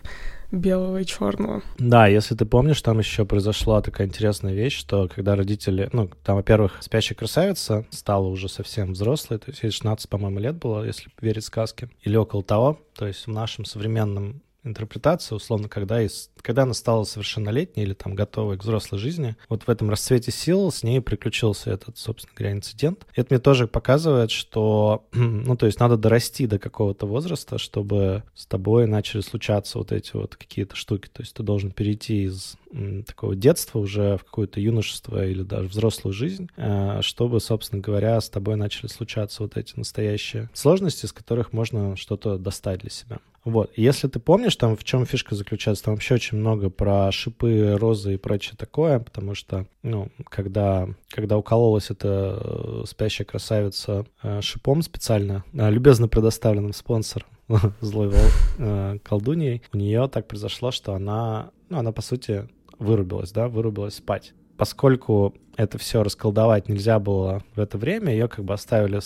белого 0.54 1.00
и 1.00 1.04
черного. 1.04 1.62
Да, 1.78 2.06
если 2.06 2.34
ты 2.34 2.44
помнишь, 2.44 2.80
там 2.82 2.98
еще 2.98 3.24
произошла 3.24 3.82
такая 3.82 4.06
интересная 4.06 4.54
вещь, 4.54 4.78
что 4.78 5.08
когда 5.08 5.36
родители, 5.36 5.88
ну, 5.92 6.10
там, 6.22 6.36
во-первых, 6.36 6.78
спящая 6.80 7.16
красавица 7.16 7.84
стала 7.90 8.26
уже 8.26 8.48
совсем 8.48 8.92
взрослой, 8.92 9.38
то 9.38 9.50
есть 9.50 9.62
ей 9.62 9.70
16, 9.70 10.08
по-моему, 10.08 10.38
лет 10.38 10.56
было, 10.56 10.84
если 10.84 11.10
верить 11.20 11.44
сказке, 11.44 11.88
или 12.02 12.16
около 12.16 12.42
того, 12.42 12.80
то 12.94 13.06
есть 13.06 13.26
в 13.26 13.30
нашем 13.30 13.64
современном 13.64 14.42
интерпретация, 14.64 15.36
условно, 15.36 15.68
когда, 15.68 16.02
из, 16.02 16.30
когда 16.40 16.62
она 16.62 16.74
стала 16.74 17.04
совершеннолетней 17.04 17.84
или 17.84 17.94
там 17.94 18.14
готовой 18.14 18.58
к 18.58 18.62
взрослой 18.62 18.98
жизни, 18.98 19.36
вот 19.48 19.64
в 19.64 19.68
этом 19.68 19.90
расцвете 19.90 20.32
сил 20.32 20.70
с 20.70 20.82
ней 20.82 21.00
приключился 21.00 21.70
этот, 21.70 21.98
собственно 21.98 22.34
говоря, 22.36 22.52
инцидент. 22.52 23.06
И 23.14 23.20
это 23.20 23.34
мне 23.34 23.40
тоже 23.40 23.66
показывает, 23.66 24.30
что, 24.30 25.06
ну, 25.12 25.56
то 25.56 25.66
есть 25.66 25.80
надо 25.80 25.96
дорасти 25.96 26.46
до 26.46 26.58
какого-то 26.58 27.06
возраста, 27.06 27.58
чтобы 27.58 28.22
с 28.34 28.46
тобой 28.46 28.86
начали 28.86 29.20
случаться 29.20 29.78
вот 29.78 29.92
эти 29.92 30.12
вот 30.14 30.36
какие-то 30.36 30.76
штуки. 30.76 31.08
То 31.12 31.22
есть 31.22 31.34
ты 31.34 31.42
должен 31.42 31.70
перейти 31.70 32.24
из 32.24 32.56
такого 33.06 33.36
детства 33.36 33.78
уже 33.78 34.16
в 34.16 34.24
какое-то 34.24 34.60
юношество 34.60 35.24
или 35.24 35.42
даже 35.42 35.68
взрослую 35.68 36.12
жизнь, 36.12 36.48
э, 36.56 37.00
чтобы, 37.02 37.40
собственно 37.40 37.80
говоря, 37.80 38.20
с 38.20 38.28
тобой 38.28 38.56
начали 38.56 38.88
случаться 38.88 39.42
вот 39.42 39.56
эти 39.56 39.74
настоящие 39.76 40.50
сложности, 40.54 41.06
с 41.06 41.12
которых 41.12 41.52
можно 41.52 41.96
что-то 41.96 42.36
достать 42.36 42.80
для 42.80 42.90
себя. 42.90 43.18
Вот. 43.44 43.72
если 43.76 44.08
ты 44.08 44.18
помнишь, 44.18 44.56
там 44.56 44.74
в 44.76 44.84
чем 44.84 45.04
фишка 45.04 45.34
заключается, 45.34 45.84
там 45.84 45.94
вообще 45.94 46.14
очень 46.14 46.38
много 46.38 46.70
про 46.70 47.12
шипы, 47.12 47.76
розы 47.78 48.14
и 48.14 48.16
прочее 48.16 48.54
такое, 48.56 48.98
потому 48.98 49.34
что, 49.34 49.66
ну, 49.82 50.08
когда, 50.30 50.88
когда 51.10 51.36
укололась 51.36 51.90
эта 51.90 52.38
э, 52.40 52.84
спящая 52.86 53.26
красавица 53.26 54.06
э, 54.22 54.40
шипом 54.40 54.80
специально, 54.80 55.44
э, 55.52 55.70
любезно 55.70 56.08
предоставленным 56.08 56.72
спонсором, 56.72 57.28
злой 57.80 58.12
колдуньей, 59.02 59.62
у 59.74 59.76
нее 59.76 60.08
так 60.08 60.26
произошло, 60.26 60.70
что 60.70 60.94
она, 60.94 61.50
ну, 61.68 61.78
она, 61.78 61.92
по 61.92 62.00
сути, 62.00 62.48
вырубилась, 62.78 63.32
да, 63.32 63.48
вырубилась 63.48 63.96
спать. 63.96 64.32
Поскольку 64.56 65.34
это 65.56 65.76
все 65.76 66.02
расколдовать 66.02 66.68
нельзя 66.68 66.98
было 66.98 67.42
в 67.54 67.60
это 67.60 67.76
время, 67.76 68.12
ее 68.12 68.28
как 68.28 68.44
бы 68.44 68.54
оставили 68.54 69.00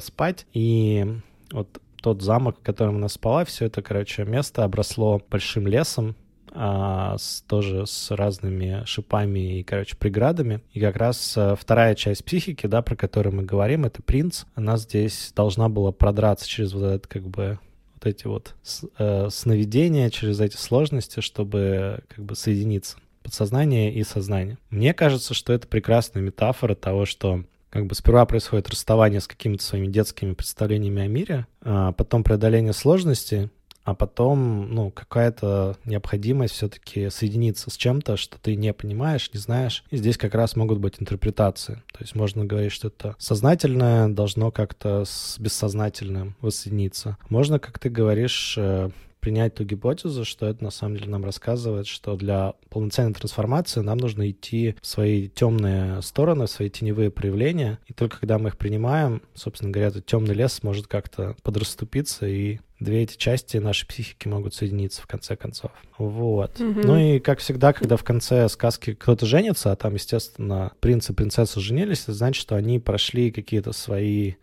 спать, 0.00 0.46
и 0.52 1.06
вот 1.52 1.80
тот 2.06 2.22
замок, 2.22 2.60
в 2.60 2.62
котором 2.62 2.98
она 2.98 3.08
спала, 3.08 3.44
все 3.44 3.64
это, 3.64 3.82
короче, 3.82 4.24
место 4.24 4.62
обросло 4.62 5.20
большим 5.28 5.66
лесом, 5.66 6.14
а, 6.52 7.16
с, 7.18 7.42
тоже 7.48 7.84
с 7.84 8.12
разными 8.12 8.84
шипами 8.86 9.58
и, 9.58 9.64
короче, 9.64 9.96
преградами. 9.96 10.60
И 10.72 10.78
как 10.78 10.94
раз 10.94 11.34
а, 11.36 11.56
вторая 11.56 11.96
часть 11.96 12.24
психики, 12.24 12.68
да, 12.68 12.80
про 12.80 12.94
которую 12.94 13.34
мы 13.34 13.42
говорим, 13.42 13.86
это 13.86 14.04
принц, 14.04 14.44
она 14.54 14.76
здесь 14.76 15.32
должна 15.34 15.68
была 15.68 15.90
продраться 15.90 16.48
через 16.48 16.74
вот 16.74 16.84
этот, 16.84 17.08
как 17.08 17.26
бы, 17.26 17.58
вот 17.94 18.06
эти 18.06 18.28
вот 18.28 18.54
э, 18.98 19.28
сновидения, 19.28 20.08
через 20.08 20.38
эти 20.38 20.54
сложности, 20.54 21.18
чтобы, 21.18 22.04
как 22.06 22.24
бы, 22.24 22.36
соединиться 22.36 22.98
подсознание 23.24 23.92
и 23.92 24.04
сознание. 24.04 24.58
Мне 24.70 24.94
кажется, 24.94 25.34
что 25.34 25.52
это 25.52 25.66
прекрасная 25.66 26.22
метафора 26.22 26.76
того, 26.76 27.04
что 27.04 27.42
как 27.76 27.86
бы 27.86 27.94
сперва 27.94 28.26
происходит 28.26 28.68
расставание 28.68 29.20
с 29.20 29.26
какими-то 29.26 29.62
своими 29.62 29.86
детскими 29.86 30.32
представлениями 30.32 31.02
о 31.02 31.06
мире, 31.08 31.46
а 31.62 31.92
потом 31.92 32.24
преодоление 32.24 32.72
сложностей, 32.72 33.50
а 33.86 33.94
потом, 33.94 34.74
ну, 34.74 34.90
какая-то 34.90 35.76
необходимость 35.84 36.54
все-таки 36.54 37.08
соединиться 37.08 37.70
с 37.70 37.76
чем-то, 37.76 38.16
что 38.16 38.36
ты 38.40 38.56
не 38.56 38.72
понимаешь, 38.72 39.30
не 39.32 39.38
знаешь. 39.38 39.84
И 39.90 39.96
здесь 39.96 40.18
как 40.18 40.34
раз 40.34 40.56
могут 40.56 40.80
быть 40.80 40.94
интерпретации. 40.98 41.82
То 41.92 42.00
есть 42.00 42.16
можно 42.16 42.44
говорить, 42.44 42.72
что 42.72 42.88
это 42.88 43.14
сознательное 43.18 44.08
должно 44.08 44.50
как-то 44.50 45.04
с 45.04 45.38
бессознательным 45.38 46.34
воссоединиться. 46.40 47.16
Можно, 47.28 47.60
как 47.60 47.78
ты 47.78 47.88
говоришь, 47.88 48.56
э, 48.58 48.90
принять 49.26 49.56
ту 49.56 49.64
гипотезу, 49.64 50.24
что 50.24 50.46
это 50.46 50.62
на 50.62 50.70
самом 50.70 50.98
деле 50.98 51.10
нам 51.10 51.24
рассказывает, 51.24 51.88
что 51.88 52.14
для 52.14 52.54
полноценной 52.70 53.12
трансформации 53.12 53.80
нам 53.80 53.98
нужно 53.98 54.30
идти 54.30 54.76
в 54.80 54.86
свои 54.86 55.28
темные 55.28 56.00
стороны, 56.00 56.46
в 56.46 56.50
свои 56.50 56.70
теневые 56.70 57.10
проявления, 57.10 57.80
и 57.86 57.92
только 57.92 58.20
когда 58.20 58.38
мы 58.38 58.50
их 58.50 58.56
принимаем, 58.56 59.22
собственно 59.34 59.72
говоря, 59.72 59.88
этот 59.88 60.06
темный 60.06 60.36
лес 60.36 60.62
может 60.62 60.86
как-то 60.86 61.34
подраступиться 61.42 62.24
и 62.28 62.60
две 62.78 63.02
эти 63.02 63.16
части 63.16 63.56
нашей 63.56 63.88
психики 63.88 64.28
могут 64.28 64.54
соединиться 64.54 65.02
в 65.02 65.08
конце 65.08 65.34
концов. 65.34 65.72
Вот. 65.98 66.60
Угу. 66.60 66.80
Ну 66.84 66.96
и, 66.96 67.18
как 67.18 67.40
всегда, 67.40 67.72
когда 67.72 67.96
в 67.96 68.04
конце 68.04 68.48
сказки 68.48 68.94
кто-то 68.94 69.26
женится, 69.26 69.72
а 69.72 69.76
там, 69.76 69.94
естественно, 69.94 70.70
принц 70.78 71.10
и 71.10 71.14
принцесса 71.14 71.58
женились, 71.58 72.04
это 72.04 72.12
значит, 72.12 72.40
что 72.40 72.54
они 72.54 72.78
прошли 72.78 73.32
какие-то 73.32 73.72
свои 73.72 74.34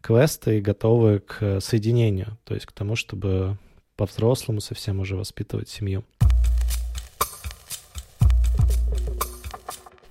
квесты 0.00 0.58
и 0.58 0.62
готовы 0.62 1.18
к 1.18 1.60
соединению, 1.60 2.38
то 2.44 2.54
есть 2.54 2.64
к 2.64 2.72
тому, 2.72 2.96
чтобы 2.96 3.58
по-взрослому 4.00 4.62
совсем 4.62 4.98
уже 5.00 5.14
воспитывать 5.14 5.68
семью. 5.68 6.04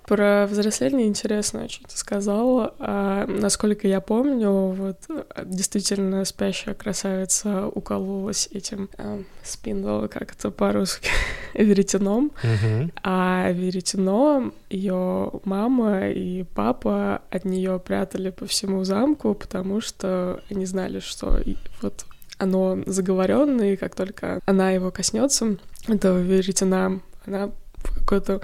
Про 0.05 0.45
взросление 0.45 1.07
интересно 1.07 1.63
очень 1.63 1.85
ты 1.85 1.97
сказал. 1.97 2.75
А, 2.77 3.25
насколько 3.25 3.87
я 3.87 3.99
помню, 3.99 4.51
вот 4.51 4.97
действительно 5.43 6.23
спящая 6.25 6.75
красавица 6.75 7.65
укололась 7.67 8.47
этим 8.51 8.89
а, 8.99 9.23
спиндл, 9.41 10.07
как 10.07 10.33
это 10.33 10.51
по-русски, 10.51 11.09
веретеном. 11.55 12.31
Uh-huh. 12.43 12.91
А 13.03 13.49
веретено 13.51 14.51
ее 14.69 15.31
мама 15.45 16.09
и 16.09 16.43
папа 16.43 17.23
от 17.31 17.43
нее 17.43 17.79
прятали 17.79 18.29
по 18.29 18.45
всему 18.45 18.83
замку, 18.83 19.33
потому 19.33 19.81
что 19.81 20.43
они 20.51 20.67
знали, 20.67 20.99
что 20.99 21.39
вот 21.81 22.05
оно 22.39 22.79
заговоренное, 22.85 23.73
и 23.73 23.77
как 23.77 23.95
только 23.95 24.39
она 24.45 24.71
его 24.71 24.91
коснется, 24.91 25.57
этого 25.87 26.19
веретена, 26.19 27.01
она 27.25 27.51
в 27.75 27.99
какой-то 27.99 28.41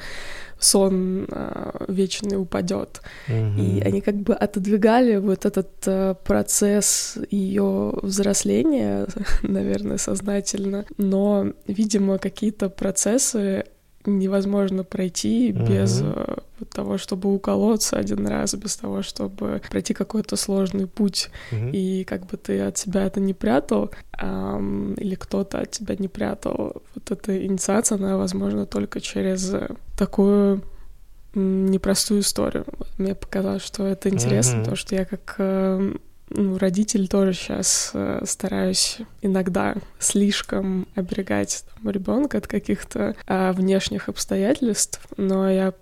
сон 0.59 1.27
э, 1.29 1.85
вечный 1.87 2.37
упадет. 2.37 3.01
Мгм. 3.27 3.57
И 3.57 3.81
они 3.81 4.01
как 4.01 4.15
бы 4.15 4.33
отодвигали 4.33 5.17
вот 5.17 5.45
этот 5.45 5.71
э, 5.85 6.15
процесс 6.23 7.17
ее 7.29 7.93
взросления, 8.01 9.07
наверное, 9.41 9.97
сознательно. 9.97 10.85
Но, 10.97 11.53
видимо, 11.67 12.17
какие-то 12.17 12.69
процессы 12.69 13.65
невозможно 14.07 14.83
пройти 14.83 15.51
без 15.51 16.01
Мгм. 16.01 16.13
э, 16.15 16.35
вот 16.59 16.69
того, 16.69 16.97
чтобы 16.97 17.33
уколоться 17.33 17.97
один 17.97 18.27
раз, 18.27 18.53
без 18.55 18.75
того, 18.77 19.01
чтобы 19.01 19.61
пройти 19.69 19.93
какой-то 19.93 20.35
сложный 20.35 20.87
путь. 20.87 21.29
Мгм. 21.51 21.69
И 21.73 22.03
как 22.05 22.25
бы 22.25 22.37
ты 22.37 22.61
от 22.61 22.77
себя 22.77 23.05
это 23.05 23.19
не 23.19 23.33
прятал, 23.33 23.91
ам, 24.13 24.93
или 24.93 25.15
кто-то 25.15 25.59
от 25.59 25.71
тебя 25.71 25.95
не 25.99 26.07
прятал, 26.07 26.81
вот 26.95 27.11
эта 27.11 27.45
инициация, 27.45 27.97
она 27.97 28.17
возможна 28.17 28.65
только 28.65 28.99
через 29.01 29.53
э, 29.53 29.69
такую 29.97 30.61
непростую 31.33 32.21
историю. 32.21 32.65
Мне 32.97 33.13
показалось, 33.15 33.63
что 33.63 33.85
это 33.85 34.09
интересно, 34.09 34.53
Мгм. 34.55 34.61
потому 34.61 34.77
что 34.77 34.95
я 34.95 35.05
как 35.05 35.35
э, 35.37 35.93
ну, 36.29 36.57
родитель 36.57 37.07
тоже 37.07 37.33
сейчас 37.33 37.93
стараюсь 38.23 38.97
иногда 39.21 39.75
слишком 39.99 40.87
оберегать 40.95 41.65
ребенка 41.83 42.39
от 42.39 42.47
каких-то 42.47 43.15
а, 43.27 43.53
внешних 43.53 44.09
обстоятельств, 44.09 45.01
но 45.17 45.49
я 45.49 45.73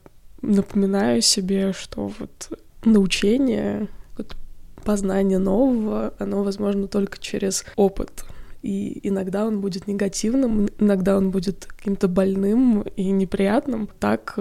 напоминаю 0.42 1.22
себе, 1.22 1.74
что 1.74 2.12
вот 2.20 2.60
научение, 2.84 3.88
вот 4.18 4.36
познание 4.84 5.40
нового, 5.40 6.14
оно 6.20 6.44
возможно 6.44 6.88
только 6.88 7.18
через 7.18 7.66
опыт. 7.76 8.26
И 8.62 9.00
иногда 9.08 9.46
он 9.46 9.60
будет 9.60 9.88
негативным, 9.88 10.70
иногда 10.80 11.18
он 11.18 11.32
будет 11.32 11.66
каким-то 11.66 12.08
больным 12.08 12.82
и 12.82 13.10
неприятным. 13.12 13.90
Так 14.00 14.36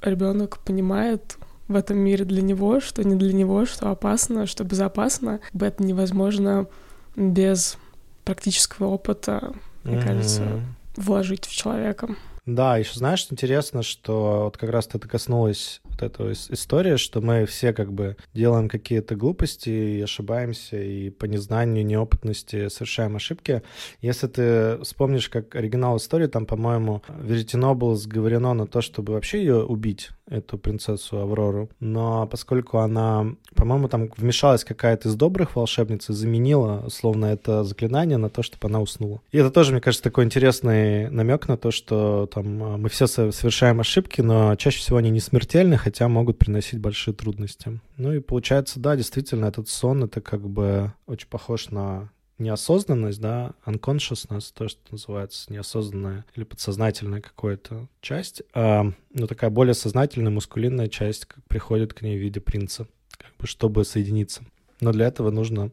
ребенок 0.00 0.58
понимает 0.58 1.36
в 1.72 1.76
этом 1.76 1.98
мире 1.98 2.24
для 2.24 2.42
него, 2.42 2.80
что 2.80 3.02
не 3.02 3.16
для 3.16 3.32
него, 3.32 3.66
что 3.66 3.90
опасно, 3.90 4.46
что 4.46 4.64
безопасно. 4.64 5.40
Это 5.58 5.82
невозможно 5.82 6.66
без 7.16 7.76
практического 8.24 8.86
опыта, 8.86 9.52
мне 9.84 9.96
Мгм. 9.96 10.04
кажется, 10.04 10.60
вложить 10.96 11.46
в 11.46 11.52
человека. 11.52 12.14
Да, 12.46 12.76
еще 12.76 12.98
знаешь, 12.98 13.20
что 13.20 13.34
интересно, 13.34 13.82
что 13.82 14.44
вот 14.44 14.56
как 14.56 14.70
раз 14.70 14.86
ты 14.86 14.98
коснулась 14.98 15.80
вот 16.02 16.12
этого 16.12 16.30
ис- 16.30 16.52
истории, 16.52 16.96
что 16.96 17.20
мы 17.20 17.46
все 17.46 17.72
как 17.72 17.92
бы 17.92 18.16
делаем 18.34 18.68
какие-то 18.68 19.14
глупости 19.14 19.70
и 19.70 20.02
ошибаемся, 20.02 20.76
и 20.80 21.10
по 21.10 21.26
незнанию, 21.26 21.84
неопытности 21.86 22.68
совершаем 22.68 23.16
ошибки. 23.16 23.62
Если 24.00 24.26
ты 24.26 24.78
вспомнишь, 24.82 25.28
как 25.28 25.54
оригинал 25.54 25.96
истории, 25.96 26.26
там, 26.26 26.46
по-моему, 26.46 27.02
Веретено 27.20 27.74
было 27.74 27.96
сговорено 27.96 28.54
на 28.54 28.66
то, 28.66 28.80
чтобы 28.80 29.14
вообще 29.14 29.38
ее 29.38 29.64
убить, 29.64 30.10
эту 30.32 30.56
принцессу 30.58 31.18
Аврору. 31.18 31.68
Но 31.78 32.26
поскольку 32.26 32.78
она, 32.78 33.26
по-моему, 33.54 33.88
там 33.88 34.08
вмешалась 34.16 34.64
какая-то 34.64 35.08
из 35.08 35.14
добрых 35.14 35.56
волшебниц 35.56 36.08
и 36.08 36.12
заменила, 36.12 36.88
словно 36.88 37.26
это 37.26 37.64
заклинание 37.64 38.16
на 38.16 38.30
то, 38.30 38.42
чтобы 38.42 38.68
она 38.68 38.80
уснула. 38.80 39.20
И 39.30 39.38
это 39.38 39.50
тоже, 39.50 39.72
мне 39.72 39.80
кажется, 39.80 40.04
такой 40.04 40.24
интересный 40.24 41.10
намек 41.10 41.48
на 41.48 41.56
то, 41.56 41.70
что 41.70 42.28
там 42.32 42.62
а, 42.62 42.76
мы 42.78 42.88
все 42.88 43.06
со- 43.06 43.30
совершаем 43.30 43.80
ошибки, 43.80 44.20
но 44.20 44.56
чаще 44.56 44.78
всего 44.78 44.96
они 44.98 45.10
не 45.10 45.20
смертельны, 45.20 45.76
хотя 45.92 46.08
могут 46.08 46.38
приносить 46.38 46.80
большие 46.80 47.12
трудности. 47.12 47.78
Ну 47.98 48.14
и 48.14 48.20
получается, 48.20 48.80
да, 48.80 48.96
действительно, 48.96 49.44
этот 49.44 49.68
сон, 49.68 50.04
это 50.04 50.22
как 50.22 50.48
бы 50.48 50.94
очень 51.06 51.28
похож 51.28 51.68
на 51.68 52.10
неосознанность, 52.38 53.20
да, 53.20 53.52
unconsciousness, 53.66 54.54
то, 54.54 54.68
что 54.68 54.80
называется 54.90 55.52
неосознанная 55.52 56.24
или 56.34 56.44
подсознательная 56.44 57.20
какая-то 57.20 57.88
часть, 58.00 58.42
а, 58.54 58.90
ну, 59.12 59.26
такая 59.26 59.50
более 59.50 59.74
сознательная, 59.74 60.32
мускулинная 60.32 60.88
часть 60.88 61.26
как 61.26 61.44
приходит 61.44 61.92
к 61.92 62.00
ней 62.00 62.16
в 62.16 62.22
виде 62.22 62.40
принца, 62.40 62.86
как 63.18 63.36
бы, 63.38 63.46
чтобы 63.46 63.84
соединиться. 63.84 64.44
Но 64.80 64.92
для 64.92 65.06
этого 65.06 65.30
нужно 65.30 65.72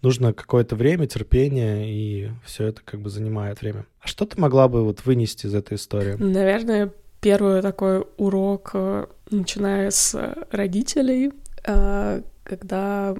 нужно 0.00 0.32
какое-то 0.32 0.76
время, 0.76 1.06
терпение, 1.06 1.92
и 1.92 2.30
все 2.42 2.68
это 2.68 2.80
как 2.82 3.02
бы 3.02 3.10
занимает 3.10 3.60
время. 3.60 3.84
А 4.00 4.06
что 4.08 4.24
ты 4.24 4.40
могла 4.40 4.66
бы 4.66 4.82
вот 4.82 5.04
вынести 5.04 5.44
из 5.44 5.54
этой 5.54 5.74
истории? 5.74 6.14
Наверное, 6.14 6.90
первый 7.20 7.62
такой 7.62 8.04
урок, 8.16 8.70
э, 8.74 9.06
начиная 9.36 9.90
с 9.90 10.14
родителей, 10.50 11.32
э, 11.64 12.22
когда 12.44 13.14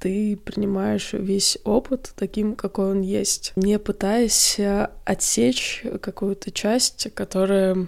ты 0.00 0.36
принимаешь 0.36 1.12
весь 1.12 1.58
опыт 1.64 2.12
таким, 2.16 2.54
какой 2.54 2.90
он 2.90 3.00
есть, 3.00 3.52
не 3.56 3.78
пытаясь 3.78 4.58
э, 4.58 4.88
отсечь 5.04 5.84
какую-то 6.00 6.50
часть, 6.50 7.12
которая 7.14 7.86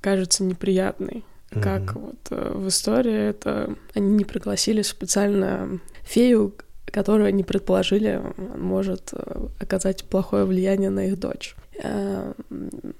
кажется 0.00 0.44
неприятной. 0.44 1.24
Как 1.50 1.94
Мгм. 1.94 2.00
вот 2.00 2.18
э, 2.30 2.52
в 2.54 2.68
истории 2.68 3.28
это 3.28 3.74
они 3.94 4.08
не 4.08 4.24
пригласили 4.24 4.80
специально 4.80 5.80
фею, 6.02 6.54
которую 6.86 7.28
они 7.28 7.44
предположили 7.44 8.22
может 8.56 9.10
э, 9.12 9.48
оказать 9.60 10.04
плохое 10.04 10.46
влияние 10.46 10.90
на 10.90 11.06
их 11.06 11.18
дочь. 11.18 11.54
Э, 11.78 12.32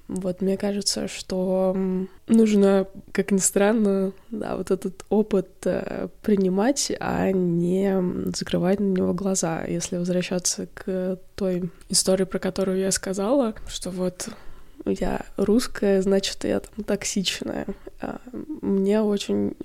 Вот 0.07 0.41
мне 0.41 0.57
кажется, 0.57 1.07
что 1.07 1.75
нужно, 2.27 2.87
как 3.11 3.31
ни 3.31 3.37
странно, 3.37 4.11
да, 4.31 4.55
вот 4.57 4.71
этот 4.71 5.05
опыт 5.09 5.49
э, 5.65 6.07
принимать, 6.21 6.91
а 6.99 7.31
не 7.31 7.93
закрывать 8.35 8.79
на 8.79 8.85
него 8.85 9.13
глаза. 9.13 9.63
Если 9.65 9.97
возвращаться 9.97 10.67
к 10.73 11.19
той 11.35 11.69
истории, 11.89 12.25
про 12.25 12.39
которую 12.39 12.79
я 12.79 12.91
сказала, 12.91 13.53
что 13.67 13.89
вот 13.89 14.29
я 14.85 15.21
русская, 15.37 16.01
значит, 16.01 16.43
я 16.43 16.59
там 16.59 16.83
токсичная. 16.83 17.65
А, 18.01 18.19
Мне 18.61 19.01
очень 19.01 19.55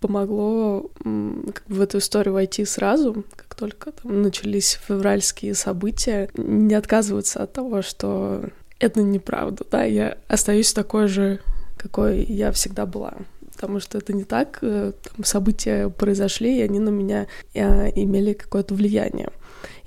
помогло 0.00 0.90
как 1.02 1.64
бы 1.66 1.74
в 1.74 1.80
эту 1.80 1.98
историю 1.98 2.34
войти 2.34 2.64
сразу, 2.64 3.24
как 3.36 3.54
только 3.54 3.92
там 3.92 4.22
начались 4.22 4.78
февральские 4.86 5.54
события, 5.54 6.30
не 6.36 6.74
отказываться 6.74 7.42
от 7.42 7.52
того, 7.52 7.82
что 7.82 8.44
это 8.78 9.02
неправда, 9.02 9.64
да, 9.70 9.84
я 9.84 10.18
остаюсь 10.28 10.72
такой 10.72 11.08
же, 11.08 11.40
какой 11.76 12.22
я 12.24 12.52
всегда 12.52 12.86
была. 12.86 13.14
Потому 13.52 13.80
что 13.80 13.98
это 13.98 14.12
не 14.12 14.22
так, 14.22 14.60
э, 14.62 14.92
там 15.02 15.24
события 15.24 15.88
произошли, 15.88 16.58
и 16.58 16.62
они 16.62 16.78
на 16.78 16.90
меня 16.90 17.26
э, 17.54 17.90
имели 17.96 18.32
какое-то 18.32 18.74
влияние. 18.74 19.30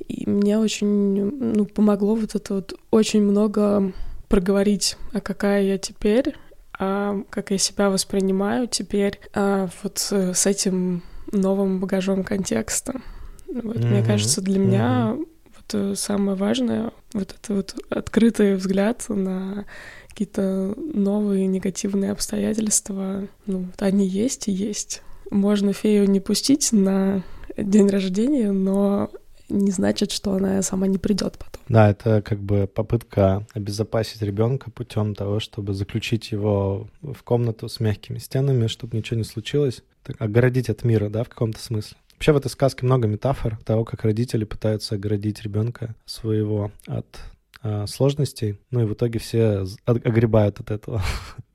И 0.10 0.30
мне 0.30 0.58
очень 0.58 1.56
ну, 1.56 1.65
помогло 1.65 2.15
вот 2.15 2.36
это 2.36 2.56
вот 2.56 2.74
очень 2.91 3.21
много 3.21 3.93
проговорить, 4.28 4.97
а 5.13 5.21
какая 5.21 5.63
я 5.63 5.78
теперь, 5.78 6.36
а 6.84 7.22
как 7.30 7.52
я 7.52 7.60
себя 7.60 7.91
воспринимаю 7.91 8.67
теперь 8.67 9.20
а 9.36 9.70
вот 9.84 10.00
с, 10.00 10.12
с 10.34 10.46
этим 10.48 11.04
новым 11.32 11.80
багажом 11.80 12.24
контекста. 12.24 13.02
Вот, 13.48 13.78
Мне 13.78 14.00
Мгм, 14.00 14.04
кажется, 14.08 14.41
для 14.41 14.58
меня 14.58 15.15
вот 15.15 15.74
э, 15.74 15.94
самое 15.96 16.36
важное 16.36 16.91
вот 17.13 17.36
это 17.39 17.54
вот 17.54 17.76
открытый 17.89 18.56
взгляд 18.56 19.06
на 19.10 19.65
какие-то 20.10 20.74
новые 20.78 21.46
негативные 21.46 22.12
обстоятельства. 22.13 23.28
Ну, 23.46 23.60
вот 23.60 23.82
они 23.82 24.08
есть 24.08 24.48
и 24.48 24.52
есть. 24.52 25.04
Можно 25.30 25.74
фею 25.74 26.10
не 26.10 26.20
пустить 26.20 26.72
на 26.72 27.22
день 27.58 27.89
рождения, 27.89 28.52
но 28.52 29.12
не 29.52 29.72
значит, 29.72 30.12
что 30.12 30.34
она 30.34 30.62
сама 30.62 30.88
не 30.88 30.98
придет 30.98 31.38
потом. 31.38 31.62
Да, 31.68 31.90
это 31.90 32.22
как 32.22 32.40
бы 32.40 32.68
попытка 32.68 33.46
обезопасить 33.54 34.22
ребенка 34.22 34.72
путем 34.72 35.16
того, 35.16 35.40
чтобы 35.40 35.74
заключить 35.74 36.32
его 36.32 36.88
в 37.02 37.24
комнату 37.24 37.70
с 37.70 37.80
мягкими 37.80 38.18
стенами, 38.18 38.68
чтобы 38.68 38.98
ничего 38.98 39.18
не 39.18 39.24
случилось, 39.24 39.84
так, 40.04 40.20
огородить 40.20 40.70
от 40.70 40.84
мира, 40.84 41.10
да, 41.10 41.24
в 41.24 41.30
каком-то 41.30 41.60
смысле. 41.60 41.98
Вообще 42.14 42.34
в 42.34 42.38
этой 42.38 42.50
сказке 42.50 42.86
много 42.86 43.08
метафор 43.08 43.58
того, 43.66 43.84
как 43.84 44.04
родители 44.04 44.46
пытаются 44.46 44.96
оградить 44.96 45.42
ребенка 45.42 45.96
своего 46.06 46.72
от 46.86 47.20
а, 47.64 47.88
сложностей, 47.88 48.60
ну 48.70 48.82
и 48.82 48.86
в 48.86 48.94
итоге 48.94 49.20
все 49.20 49.66
от- 49.86 50.06
огребают 50.06 50.60
от 50.60 50.72
этого. 50.72 51.02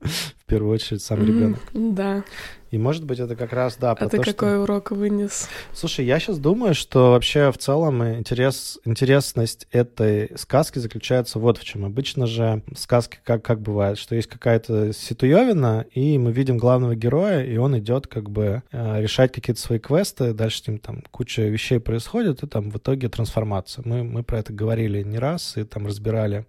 Первую 0.47 0.73
очередь 0.73 1.01
сам 1.01 1.25
ребенок. 1.25 1.59
Да. 1.73 2.23
И 2.71 2.77
может 2.77 3.03
быть 3.05 3.19
это 3.19 3.35
как 3.35 3.51
раз, 3.53 3.77
да, 3.77 3.95
про 3.95 4.05
А 4.05 4.09
ты 4.09 4.21
что... 4.21 4.33
какой 4.33 4.61
урок 4.61 4.91
вынес? 4.91 5.49
Слушай, 5.73 6.05
я 6.05 6.19
сейчас 6.19 6.37
думаю, 6.37 6.73
что 6.73 7.11
вообще 7.11 7.51
в 7.51 7.57
целом 7.57 8.03
интерес, 8.03 8.79
интересность 8.85 9.67
этой 9.71 10.31
сказки 10.37 10.79
заключается 10.79 11.39
вот 11.39 11.57
в 11.57 11.65
чем. 11.65 11.83
Обычно 11.83 12.27
же 12.27 12.61
в 12.73 12.77
сказке 12.77 13.19
как, 13.23 13.43
как 13.43 13.61
бывает, 13.61 13.97
что 13.97 14.15
есть 14.15 14.27
какая-то 14.27 14.93
ситуевина, 14.93 15.85
и 15.91 16.17
мы 16.17 16.31
видим 16.31 16.57
главного 16.57 16.95
героя, 16.95 17.43
и 17.43 17.57
он 17.57 17.77
идет 17.77 18.07
как 18.07 18.29
бы 18.29 18.63
э, 18.71 19.01
решать 19.01 19.31
какие-то 19.33 19.61
свои 19.61 19.79
квесты, 19.79 20.33
дальше 20.33 20.63
с 20.63 20.67
ним 20.67 20.79
там 20.79 21.03
куча 21.11 21.43
вещей 21.43 21.79
происходит, 21.79 22.43
и 22.43 22.47
там 22.47 22.69
в 22.69 22.77
итоге 22.77 23.09
трансформация. 23.09 23.83
Мы, 23.85 24.03
мы 24.03 24.23
про 24.23 24.39
это 24.39 24.51
говорили 24.53 25.03
не 25.03 25.19
раз, 25.19 25.57
и 25.57 25.63
там 25.63 25.87
разбирали 25.87 26.45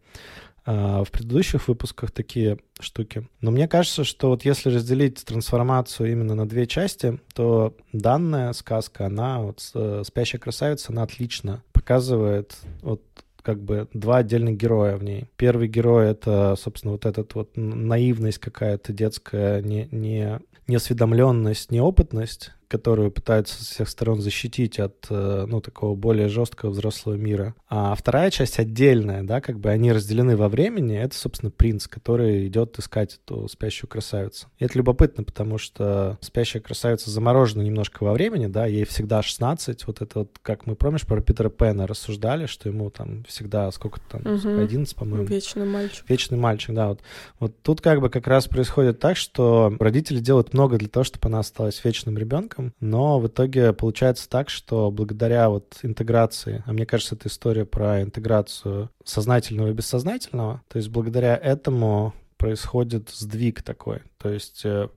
в 0.68 1.06
предыдущих 1.10 1.66
выпусках 1.66 2.10
такие 2.10 2.58
штуки. 2.78 3.26
Но 3.40 3.50
мне 3.50 3.66
кажется, 3.68 4.04
что 4.04 4.28
вот 4.28 4.44
если 4.44 4.68
разделить 4.70 5.24
трансформацию 5.24 6.12
именно 6.12 6.34
на 6.34 6.46
две 6.46 6.66
части, 6.66 7.18
то 7.34 7.74
данная 7.92 8.52
сказка, 8.52 9.06
она 9.06 9.40
вот 9.40 9.62
э, 9.74 10.02
«Спящая 10.04 10.40
красавица», 10.40 10.92
она 10.92 11.04
отлично 11.04 11.62
показывает 11.72 12.58
вот 12.82 13.02
как 13.42 13.62
бы 13.62 13.88
два 13.94 14.18
отдельных 14.18 14.58
героя 14.58 14.96
в 14.96 15.04
ней. 15.04 15.24
Первый 15.36 15.68
герой— 15.68 16.08
это, 16.10 16.54
собственно, 16.58 16.92
вот 16.92 17.06
этот 17.06 17.34
вот 17.34 17.56
наивность 17.56 18.38
какая-то 18.38 18.92
детская, 18.92 19.62
не, 19.62 19.88
не, 19.90 20.38
неосведомленность, 20.66 21.70
неопытность, 21.70 22.52
которую 22.68 23.10
пытаются 23.10 23.64
со 23.64 23.72
всех 23.72 23.88
сторон 23.88 24.20
защитить 24.20 24.78
от, 24.78 25.06
э, 25.10 25.46
ну, 25.48 25.60
такого 25.60 25.96
более 25.96 26.28
жесткого 26.28 26.70
взрослого 26.70 27.14
мира. 27.14 27.54
А 27.68 27.94
вторая 27.94 28.30
часть 28.30 28.58
отдельная, 28.58 29.22
да, 29.22 29.40
как 29.40 29.58
бы 29.58 29.70
они 29.70 29.90
разделены 29.92 30.36
во 30.36 30.48
времени, 30.48 30.96
это, 30.96 31.16
собственно, 31.16 31.50
принц, 31.50 31.86
который 31.86 32.46
идет 32.46 32.78
искать 32.78 33.18
эту 33.24 33.48
спящую 33.48 33.88
красавицу. 33.88 34.48
И 34.58 34.64
это 34.64 34.76
любопытно, 34.78 35.24
потому 35.24 35.58
что 35.58 36.18
спящая 36.20 36.62
красавица 36.62 37.10
заморожена 37.10 37.62
немножко 37.62 38.04
во 38.04 38.12
времени, 38.12 38.46
да, 38.46 38.66
ей 38.66 38.84
всегда 38.84 39.22
16, 39.22 39.86
вот 39.86 40.02
это 40.02 40.18
вот, 40.20 40.38
как 40.42 40.66
мы, 40.66 40.76
помнишь, 40.76 41.06
про 41.06 41.20
Питера 41.22 41.48
Пэна 41.48 41.86
рассуждали, 41.86 42.46
что 42.46 42.68
ему 42.68 42.90
там 42.90 43.24
всегда 43.24 43.70
сколько 43.72 44.00
там, 44.00 44.20
угу. 44.20 44.60
11, 44.60 44.94
по-моему. 44.94 45.24
Вечный 45.24 45.66
мальчик. 45.66 46.04
Вечный 46.08 46.38
мальчик, 46.38 46.74
да, 46.74 46.88
вот. 46.88 47.00
Вот 47.40 47.62
тут 47.62 47.80
как 47.80 48.00
бы 48.00 48.10
как 48.10 48.26
раз 48.26 48.46
происходит 48.46 48.98
так, 48.98 49.16
что 49.16 49.74
родители 49.80 50.20
делают 50.20 50.52
много 50.52 50.76
для 50.76 50.88
того, 50.88 51.04
чтобы 51.04 51.28
она 51.28 51.40
осталась 51.40 51.82
вечным 51.84 52.18
ребенком, 52.18 52.57
ребенком, 52.58 52.74
но 52.80 53.18
в 53.18 53.26
итоге 53.26 53.72
получается 53.72 54.28
так, 54.28 54.50
что 54.50 54.90
благодаря 54.90 55.48
вот 55.48 55.78
интеграции, 55.82 56.62
а 56.66 56.72
мне 56.72 56.86
кажется, 56.86 57.14
это 57.14 57.28
история 57.28 57.64
про 57.64 58.02
интеграцию 58.02 58.90
сознательного 59.04 59.68
и 59.68 59.72
бессознательного, 59.72 60.62
то 60.68 60.76
есть 60.76 60.90
благодаря 60.90 61.36
этому 61.36 62.14
происходит 62.36 63.10
сдвиг 63.10 63.62
такой. 63.62 64.00
То 64.18 64.30
есть 64.30 64.64
э, 64.64 64.88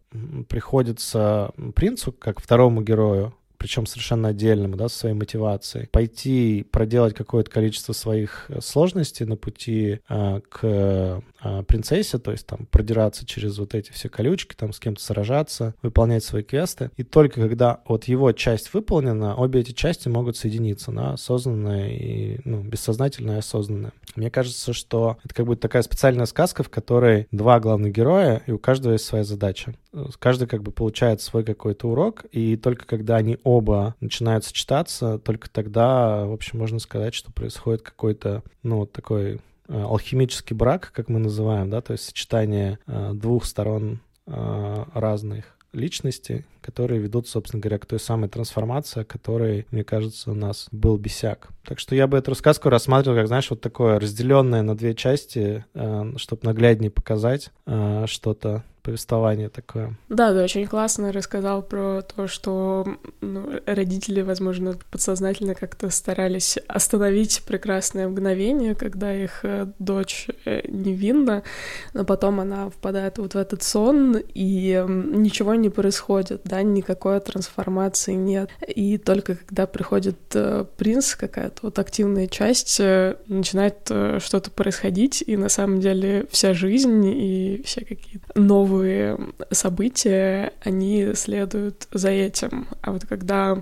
приходится 0.48 1.52
принцу, 1.76 2.12
как 2.12 2.40
второму 2.40 2.84
герою, 2.84 3.34
причем 3.62 3.86
совершенно 3.86 4.30
отдельному, 4.30 4.76
да, 4.76 4.90
своей 4.90 5.14
мотивацией, 5.14 5.88
пойти 5.90 6.66
проделать 6.72 7.14
какое-то 7.14 7.52
количество 7.52 7.94
своих 7.94 8.46
э, 8.50 8.60
сложностей 8.60 9.24
на 9.28 9.38
пути 9.38 10.00
э, 10.10 10.42
к 10.50 10.60
э, 10.64 11.22
принцессе, 11.68 12.18
то 12.18 12.32
есть 12.32 12.48
там 12.48 12.66
продираться 12.66 13.24
через 13.24 13.60
вот 13.60 13.76
эти 13.76 13.92
все 13.92 14.10
колючки, 14.10 14.56
там 14.56 14.74
с 14.74 14.80
кем-то 14.80 15.04
сражаться, 15.04 15.76
выполнять 15.84 16.24
свои 16.24 16.42
квесты. 16.42 16.90
И 16.98 17.04
только 17.04 17.40
когда 17.40 17.82
вот 17.88 18.06
его 18.06 18.32
часть 18.32 18.74
выполнена, 18.74 19.36
обе 19.36 19.60
эти 19.60 19.74
части 19.74 20.08
могут 20.08 20.38
соединиться 20.38 20.92
на 20.92 21.14
осознанное 21.14 21.92
и 21.92 22.40
ну, 22.44 22.64
бессознательное 22.64 23.36
и 23.36 23.40
осознанное. 23.40 23.92
Мне 24.16 24.32
кажется, 24.32 24.74
что 24.74 25.18
это 25.24 25.36
как 25.36 25.46
будто 25.46 25.62
такая 25.62 25.84
специальная 25.84 26.26
сказка, 26.26 26.64
в 26.64 26.70
которой 26.70 27.28
два 27.30 27.60
главных 27.60 27.94
героя, 27.94 28.42
и 28.48 28.52
у 28.52 28.58
каждого 28.58 28.94
есть 28.94 29.06
своя 29.06 29.24
задача. 29.24 29.76
Каждый 30.20 30.48
как 30.48 30.64
бы 30.64 30.72
получает 30.72 31.22
свой 31.22 31.44
какой-то 31.44 31.90
урок, 31.90 32.26
и 32.32 32.56
только 32.56 32.86
когда 32.86 33.18
они 33.18 33.38
оба 33.44 33.96
начинают 34.00 34.46
сочетаться, 34.46 35.20
только 35.20 35.50
тогда, 35.50 36.26
в 36.26 36.32
общем, 36.32 36.60
можно 36.60 36.80
сказать, 36.80 37.14
что 37.14 37.32
происходит 37.34 37.82
какой-то, 37.82 38.42
ну, 38.64 38.78
вот 38.78 38.94
такой 38.94 39.34
э, 39.34 39.40
алхимический 39.68 40.56
брак, 40.56 40.94
как 40.96 41.10
мы 41.10 41.20
называем, 41.20 41.70
да, 41.70 41.82
то 41.82 41.92
есть 41.92 42.06
сочетание 42.06 42.80
э, 42.88 43.12
двух 43.14 43.44
сторон 43.44 44.00
э, 44.28 44.86
разных 44.94 45.58
личности, 45.74 46.46
которые 46.62 47.02
ведут, 47.02 47.28
собственно 47.28 47.62
говоря, 47.62 47.80
к 47.80 47.86
той 47.86 48.00
самой 48.00 48.30
трансформации, 48.30 49.04
которой, 49.04 49.68
мне 49.72 49.84
кажется, 49.84 50.32
у 50.32 50.36
нас 50.36 50.68
был 50.72 50.98
бесяк. 50.98 51.50
Так 51.66 51.80
что 51.80 51.96
я 51.96 52.08
бы 52.08 52.18
эту 52.18 52.32
рассказку 52.32 52.70
рассматривал, 52.70 53.18
как, 53.18 53.28
знаешь, 53.28 53.50
вот 53.50 53.62
такое 53.62 54.00
разделенное 54.00 54.62
на 54.62 54.76
две 54.76 54.94
части, 54.96 55.64
чтобы 55.74 56.42
нагляднее 56.44 56.92
показать 56.92 57.52
что-то 58.06 58.66
повествование 58.82 59.50
такое. 59.50 59.96
Да, 60.10 60.34
ты 60.34 60.42
очень 60.44 60.68
классно 60.68 61.12
рассказал 61.12 61.62
про 61.62 62.02
то, 62.02 62.28
что 62.28 62.86
ну, 63.22 63.52
родители, 63.66 64.22
возможно, 64.22 64.78
подсознательно 64.90 65.56
как-то 65.56 65.90
старались 65.90 66.58
остановить 66.68 67.44
прекрасное 67.46 68.08
мгновение, 68.08 68.76
когда 68.76 69.14
их 69.14 69.42
э, 69.44 69.68
дочь 69.80 70.28
э, 70.46 70.62
невинна, 70.68 71.44
но 71.94 72.04
потом 72.06 72.40
она 72.40 72.70
впадает 72.70 73.18
вот 73.18 73.34
в 73.34 73.38
этот 73.38 73.64
сон, 73.64 74.18
и 74.34 74.84
ничего 74.88 75.56
не 75.56 75.70
происходит, 75.70 76.42
да, 76.44 76.62
никакой 76.62 77.20
трансформации 77.20 78.14
нет. 78.14 78.50
И 78.68 78.98
только 78.98 79.36
когда 79.36 79.68
приходит 79.68 80.18
э, 80.34 80.66
принц, 80.78 81.16
какая-то 81.16 81.60
вот 81.64 81.80
активная 81.80 82.28
часть, 82.28 82.80
начинает 82.80 83.84
что-то 83.84 84.52
происходить, 84.52 85.24
и 85.26 85.38
на 85.38 85.50
самом 85.50 85.80
деле 85.80 86.26
вся 86.32 86.54
жизнь 86.54 87.06
и 87.06 87.62
все 87.66 87.82
какие-то 87.82 88.28
новые 88.40 88.71
новые 88.72 89.18
события, 89.52 90.54
они 90.64 91.14
следуют 91.16 91.88
за 91.92 92.10
этим. 92.10 92.68
А 92.82 92.92
вот 92.92 93.06
когда 93.06 93.62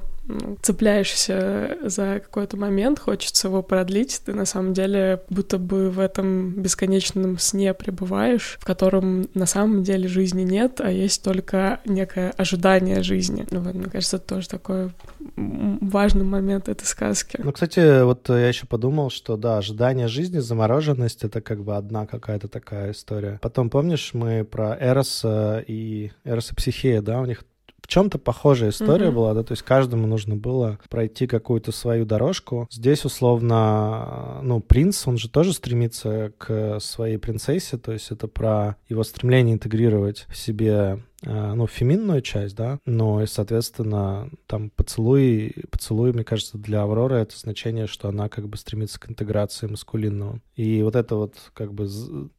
цепляешься 0.61 1.77
за 1.83 2.21
какой-то 2.23 2.57
момент, 2.57 2.99
хочется 2.99 3.47
его 3.47 3.61
продлить, 3.61 4.21
ты 4.25 4.33
на 4.33 4.45
самом 4.45 4.73
деле 4.73 5.21
будто 5.29 5.57
бы 5.57 5.89
в 5.89 5.99
этом 5.99 6.51
бесконечном 6.61 7.37
сне 7.39 7.73
пребываешь, 7.73 8.57
в 8.59 8.65
котором 8.65 9.27
на 9.33 9.45
самом 9.45 9.83
деле 9.83 10.07
жизни 10.07 10.43
нет, 10.43 10.81
а 10.81 10.91
есть 10.91 11.23
только 11.23 11.79
некое 11.85 12.31
ожидание 12.37 13.01
жизни. 13.03 13.45
Ну, 13.51 13.61
вот, 13.61 13.73
мне 13.73 13.85
кажется, 13.85 14.17
это 14.17 14.35
тоже 14.35 14.49
такой 14.49 14.91
важный 15.35 16.23
момент 16.23 16.69
этой 16.69 16.85
сказки. 16.85 17.39
Ну, 17.43 17.51
кстати, 17.51 18.03
вот 18.03 18.29
я 18.29 18.47
еще 18.47 18.65
подумал, 18.65 19.09
что 19.09 19.37
да, 19.37 19.57
ожидание 19.57 20.07
жизни, 20.07 20.39
замороженность— 20.39 21.23
это 21.25 21.41
как 21.41 21.63
бы 21.63 21.75
одна 21.75 22.05
какая-то 22.05 22.47
такая 22.47 22.91
история. 22.91 23.39
Потом, 23.41 23.69
помнишь, 23.69 24.11
мы 24.13 24.43
про 24.43 24.75
Эроса 24.79 25.63
и 25.67 26.11
Эроса 26.23 26.55
Психея, 26.55 27.01
да, 27.01 27.19
у 27.19 27.25
них 27.25 27.43
чем-то 27.89 28.19
похожая 28.19 28.69
история 28.69 29.07
mm-hmm. 29.07 29.11
была, 29.11 29.33
да, 29.33 29.43
то 29.43 29.51
есть 29.51 29.63
каждому 29.63 30.07
нужно 30.07 30.35
было 30.35 30.79
пройти 30.89 31.27
какую-то 31.27 31.71
свою 31.71 32.05
дорожку. 32.05 32.67
Здесь, 32.71 33.03
условно, 33.03 34.39
ну, 34.43 34.61
принц, 34.61 35.07
он 35.07 35.17
же 35.17 35.29
тоже 35.29 35.53
стремится 35.53 36.31
к 36.37 36.79
своей 36.79 37.17
принцессе, 37.17 37.77
то 37.77 37.91
есть 37.91 38.11
это 38.11 38.27
про 38.27 38.77
его 38.87 39.03
стремление 39.03 39.55
интегрировать 39.55 40.25
в 40.29 40.37
себе 40.37 40.99
ну, 41.23 41.67
феминную 41.67 42.21
часть, 42.21 42.55
да, 42.55 42.79
но 42.85 43.21
и, 43.21 43.25
соответственно, 43.25 44.29
там 44.47 44.69
поцелуй, 44.69 45.53
поцелуй, 45.69 46.13
мне 46.13 46.23
кажется, 46.23 46.57
для 46.57 46.83
Авроры 46.83 47.17
это 47.17 47.37
значение, 47.37 47.87
что 47.87 48.07
она 48.09 48.29
как 48.29 48.47
бы 48.47 48.57
стремится 48.57 48.99
к 48.99 49.09
интеграции 49.09 49.67
маскулинного. 49.67 50.39
И 50.55 50.81
вот 50.81 50.95
это 50.95 51.15
вот 51.15 51.35
как 51.53 51.73
бы 51.73 51.87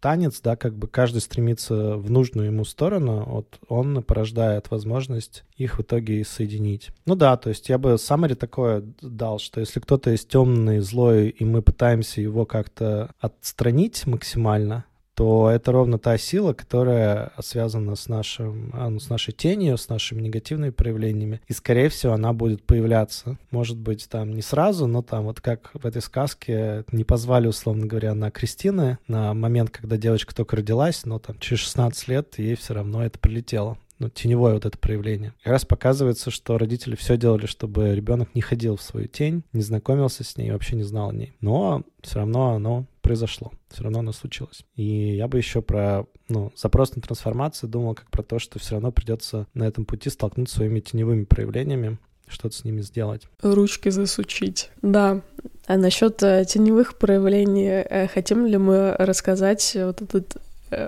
танец, 0.01 0.41
да, 0.41 0.57
как 0.57 0.77
бы 0.77 0.89
каждый 0.89 1.21
стремится 1.21 1.97
в 1.97 2.11
нужную 2.11 2.47
ему 2.47 2.65
сторону, 2.65 3.25
вот 3.27 3.59
он 3.69 4.03
порождает 4.03 4.71
возможность 4.71 5.45
их 5.57 5.79
в 5.79 5.83
итоге 5.83 6.21
и 6.21 6.25
соединить. 6.25 6.91
Ну 7.05 7.15
да, 7.17 7.37
то 7.37 7.51
есть 7.51 7.69
я 7.69 7.77
бы 7.77 7.99
саммари 7.99 8.35
такое 8.35 8.83
дал, 9.03 9.39
что 9.39 9.61
если 9.61 9.81
кто-то 9.81 10.11
есть 10.11 10.29
темный, 10.29 10.81
злой, 10.81 11.29
и 11.29 11.45
мы 11.45 11.61
пытаемся 11.63 12.21
его 12.21 12.47
как-то 12.47 13.15
отстранить 13.21 14.07
максимально, 14.07 14.85
то 15.15 15.51
это 15.51 15.73
ровно 15.73 15.99
та 15.99 16.17
сила, 16.19 16.53
которая 16.53 17.33
связана 17.41 17.95
с, 17.95 18.09
нашим, 18.09 18.71
а, 18.73 18.89
ну, 18.89 19.01
с 19.01 19.11
нашей 19.11 19.33
тенью, 19.33 19.77
с 19.77 19.89
нашими 19.89 20.23
негативными 20.23 20.71
проявлениями. 20.71 21.41
И, 21.47 21.53
скорее 21.53 21.89
всего, 21.89 22.15
она 22.15 22.33
будет 22.33 22.63
появляться. 22.65 23.39
Может 23.51 23.79
быть, 23.79 24.09
там 24.09 24.33
не 24.33 24.43
сразу, 24.43 24.87
но 24.87 25.03
там 25.03 25.25
вот 25.25 25.41
как 25.41 25.71
в 25.75 25.87
этой 25.87 26.03
сказке 26.03 26.85
не 26.93 27.05
позвали, 27.05 27.49
условно 27.49 27.87
говоря, 27.87 28.15
на 28.15 28.31
Кристины 28.31 28.99
на 29.09 29.35
момент, 29.35 29.71
когда 29.71 29.97
девочка 29.97 30.35
только 30.35 30.57
родилась, 30.57 31.05
но 31.05 31.19
там 31.19 31.39
через 31.39 31.61
16 31.61 32.09
лет 32.09 32.39
ей 32.39 32.55
все 32.55 32.75
равно 32.75 33.05
это 33.05 33.19
прилетело 33.19 33.79
ну, 34.01 34.09
теневое 34.09 34.55
вот 34.55 34.65
это 34.65 34.77
проявление. 34.79 35.35
И 35.45 35.49
раз 35.49 35.65
показывается, 35.65 36.31
что 36.31 36.59
родители 36.59 36.97
все 36.97 37.17
делали, 37.17 37.47
чтобы 37.47 37.95
ребенок 37.95 38.35
не 38.35 38.41
ходил 38.41 38.77
в 38.77 38.83
свою 38.83 39.07
тень, 39.07 39.45
не 39.53 39.61
знакомился 39.61 40.25
с 40.25 40.37
ней, 40.37 40.51
вообще 40.51 40.75
не 40.75 40.83
знал 40.83 41.11
о 41.11 41.15
ней. 41.15 41.35
Но 41.41 41.85
все 42.01 42.21
равно 42.21 42.55
оно 42.55 42.87
произошло, 43.11 43.51
все 43.69 43.83
равно 43.83 43.99
оно 43.99 44.13
случилось. 44.13 44.65
И 44.77 45.17
я 45.17 45.27
бы 45.27 45.37
еще 45.37 45.63
про 45.63 46.07
ну, 46.29 46.53
запрос 46.55 46.95
на 46.95 47.03
трансформацию 47.03 47.69
думал 47.69 47.97
как 47.97 48.09
про 48.09 48.23
то, 48.23 48.39
что 48.39 48.61
все 48.61 48.75
равно 48.75 48.93
придется 48.93 49.49
на 49.53 49.65
этом 49.65 49.85
пути 49.85 50.11
столкнуться 50.11 50.55
своими 50.55 50.79
теневыми 50.79 51.25
проявлениями, 51.25 51.99
что-то 52.29 52.55
с 52.55 52.63
ними 52.63 52.83
сделать. 52.83 53.27
Ручки 53.43 53.89
засучить. 53.89 54.71
Да. 54.81 55.23
А 55.67 55.77
насчет 55.77 56.23
э, 56.23 56.45
теневых 56.45 56.99
проявлений, 56.99 57.67
э, 57.67 58.07
хотим 58.07 58.47
ли 58.47 58.59
мы 58.59 58.95
рассказать 58.97 59.73
вот 59.75 60.03
этот 60.03 60.37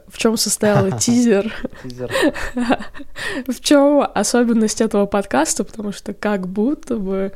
в 0.07 0.17
чем 0.17 0.37
состоял 0.37 0.97
тизер. 1.01 1.53
В 3.49 3.61
чем 3.61 4.07
особенность 4.15 4.81
этого 4.81 5.07
подкаста, 5.07 5.65
потому 5.65 5.91
что 5.91 6.15
как 6.15 6.47
будто 6.47 6.99
бы 6.99 7.33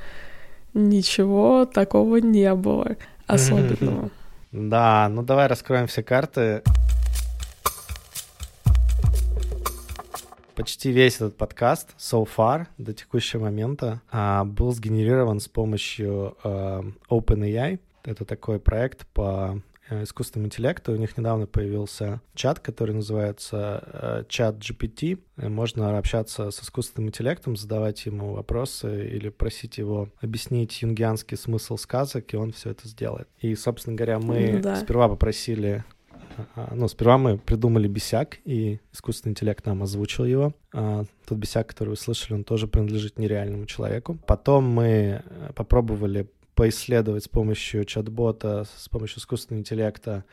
ничего 0.75 1.65
такого 1.65 2.19
не 2.19 2.55
было 2.55 2.95
особенного. 3.27 4.11
Да, 4.59 5.11
ну 5.11 5.23
давай 5.23 5.49
раскроем 5.49 5.87
все 5.87 6.03
карты. 6.03 6.63
Почти 10.55 10.91
весь 10.91 11.17
этот 11.17 11.37
подкаст 11.37 11.95
so 11.99 12.27
far 12.27 12.67
до 12.79 12.95
текущего 12.95 13.43
момента 13.43 14.01
а, 14.11 14.47
был 14.47 14.73
сгенерирован 14.73 15.41
с 15.41 15.49
помощью 15.49 16.39
а, 16.43 16.83
OpenAI. 17.11 17.81
Это 18.05 18.25
такой 18.25 18.59
проект 18.59 19.07
по 19.09 19.61
э, 19.89 20.03
искусственным 20.05 20.47
интеллектом. 20.47 20.95
У 20.95 20.99
них 20.99 21.17
недавно 21.17 21.47
появился 21.47 22.21
чат, 22.35 22.61
который 22.61 22.95
называется 22.95 23.83
э, 23.93 24.25
чат 24.29 24.57
GPT. 24.57 25.19
Можно 25.37 25.99
общаться 25.99 26.51
с 26.51 26.63
искусственным 26.63 27.09
интеллектом, 27.09 27.57
задавать 27.57 28.07
ему 28.07 28.33
вопросы 28.33 29.09
или 29.09 29.29
просить 29.29 29.79
его 29.79 30.09
объяснить 30.21 30.83
юнгианский 30.83 31.37
смысл 31.37 31.77
сказок, 31.77 32.33
и 32.33 32.37
он 32.37 32.53
все 32.53 32.71
это 32.71 32.89
сделает. 32.89 33.29
И, 33.41 33.55
собственно 33.55 33.97
говоря, 33.97 34.19
мы 34.19 34.61
да. 34.63 34.77
сперва 34.77 35.09
попросили 35.09 35.85
ну, 36.73 36.89
сперва 36.89 37.19
мы 37.19 37.39
придумали 37.39 37.89
бесяк, 37.89 38.39
и 38.45 38.81
искусственный 38.93 39.33
интеллект 39.33 39.65
нам 39.67 39.83
озвучил 39.83 40.25
его. 40.25 40.55
А, 40.73 41.05
тот 41.27 41.39
бесяк, 41.39 41.67
который 41.67 41.91
вы 41.91 41.97
слышали, 41.97 42.35
он 42.35 42.45
тоже 42.45 42.67
принадлежит 42.67 43.19
нереальному 43.19 43.67
человеку. 43.67 44.19
Потом 44.27 44.65
мы 44.65 45.23
э, 45.25 45.53
попробовали 45.55 46.29
поисследовать 46.57 47.25
с 47.25 47.29
помощью 47.29 47.85
чат-бота, 47.85 48.67
с 48.77 48.89
помощью 48.89 49.21
искусственного 49.21 49.61
интеллекта, 49.61 50.25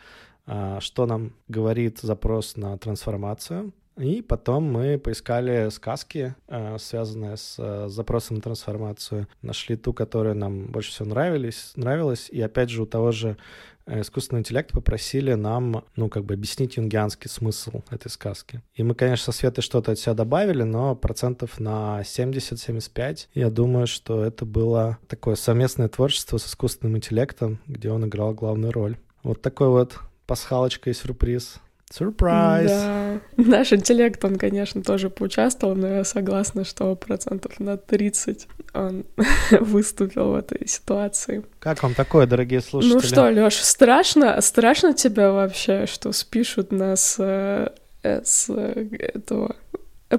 а, 0.48 0.80
что 0.80 1.06
нам 1.06 1.34
говорит 1.48 2.00
запрос 2.00 2.56
на 2.56 2.76
трансформацию. 2.78 3.74
И 3.98 4.24
потом 4.24 4.64
мы 4.64 4.98
поискали 4.98 5.70
сказки, 5.70 6.34
а, 6.48 6.78
связанные 6.80 7.38
с 7.38 7.58
а, 7.60 7.90
запросом 7.90 8.38
на 8.38 8.42
трансформацию. 8.42 9.28
Нашли 9.42 9.76
ту, 9.76 9.94
которая 9.94 10.34
нам 10.34 10.68
больше 10.68 10.92
всего 10.92 11.10
нравились, 11.10 11.74
нравилась. 11.76 12.30
И 12.30 12.42
опять 12.42 12.70
же 12.70 12.82
у 12.82 12.86
того 12.88 13.12
же 13.12 13.38
э, 13.86 14.02
искусственного 14.02 14.42
интеллекта 14.42 14.74
попросили 14.74 15.34
нам, 15.34 15.84
ну, 15.96 16.10
как 16.10 16.26
бы 16.26 16.34
объяснить 16.34 16.78
юнгианский 16.78 17.30
смысл 17.30 17.82
этой 17.90 18.10
сказки. 18.10 18.62
И 18.74 18.84
мы, 18.84 18.96
конечно, 18.96 19.32
со 19.32 19.38
Светой 19.38 19.62
что-то 19.62 19.92
от 19.92 20.00
себя 20.00 20.14
добавили, 20.14 20.64
но 20.64 20.96
процентов 20.96 21.60
на 21.60 22.02
70-75 22.02 23.28
я 23.34 23.50
думаю, 23.50 23.88
что 23.88 24.24
это 24.24 24.46
было 24.46 24.98
такое 25.08 25.36
совместное 25.36 25.88
творчество 25.88 26.38
с 26.38 26.48
искусственным 26.48 26.98
интеллектом, 26.98 27.60
где 27.68 27.92
он 27.92 28.06
играл 28.06 28.34
главную 28.34 28.72
роль. 28.72 28.98
Вот 29.24 29.42
такой 29.42 29.70
вот 29.70 30.00
пасхалочка 30.26 30.90
и 30.90 30.94
сюрприз 30.94 31.60
Сюрприз! 31.94 32.72
Да. 32.72 33.20
Наш 33.38 33.72
интеллект, 33.72 34.24
он, 34.26 34.38
конечно, 34.38 34.82
тоже 34.82 35.12
поучаствовал, 35.12 35.76
но 35.76 35.88
я 35.88 36.04
согласна, 36.04 36.66
что 36.66 36.96
процентов 36.96 37.60
на 37.60 37.78
30 37.78 38.48
он 38.74 39.06
выступил 39.52 40.32
в 40.32 40.36
этой 40.36 40.68
ситуации. 40.68 41.44
Как 41.60 41.84
вам 41.84 41.94
такое, 41.94 42.26
дорогие 42.26 42.62
слушатели? 42.62 42.96
Ну 42.96 43.02
что, 43.02 43.30
Лёш, 43.30 43.54
страшно? 43.56 44.42
Страшно 44.42 44.94
тебя 44.96 45.32
вообще, 45.32 45.86
что 45.86 46.12
спишут 46.14 46.72
нас 46.72 47.18
э, 47.20 47.70
с 48.02 48.50
этого 48.50 49.56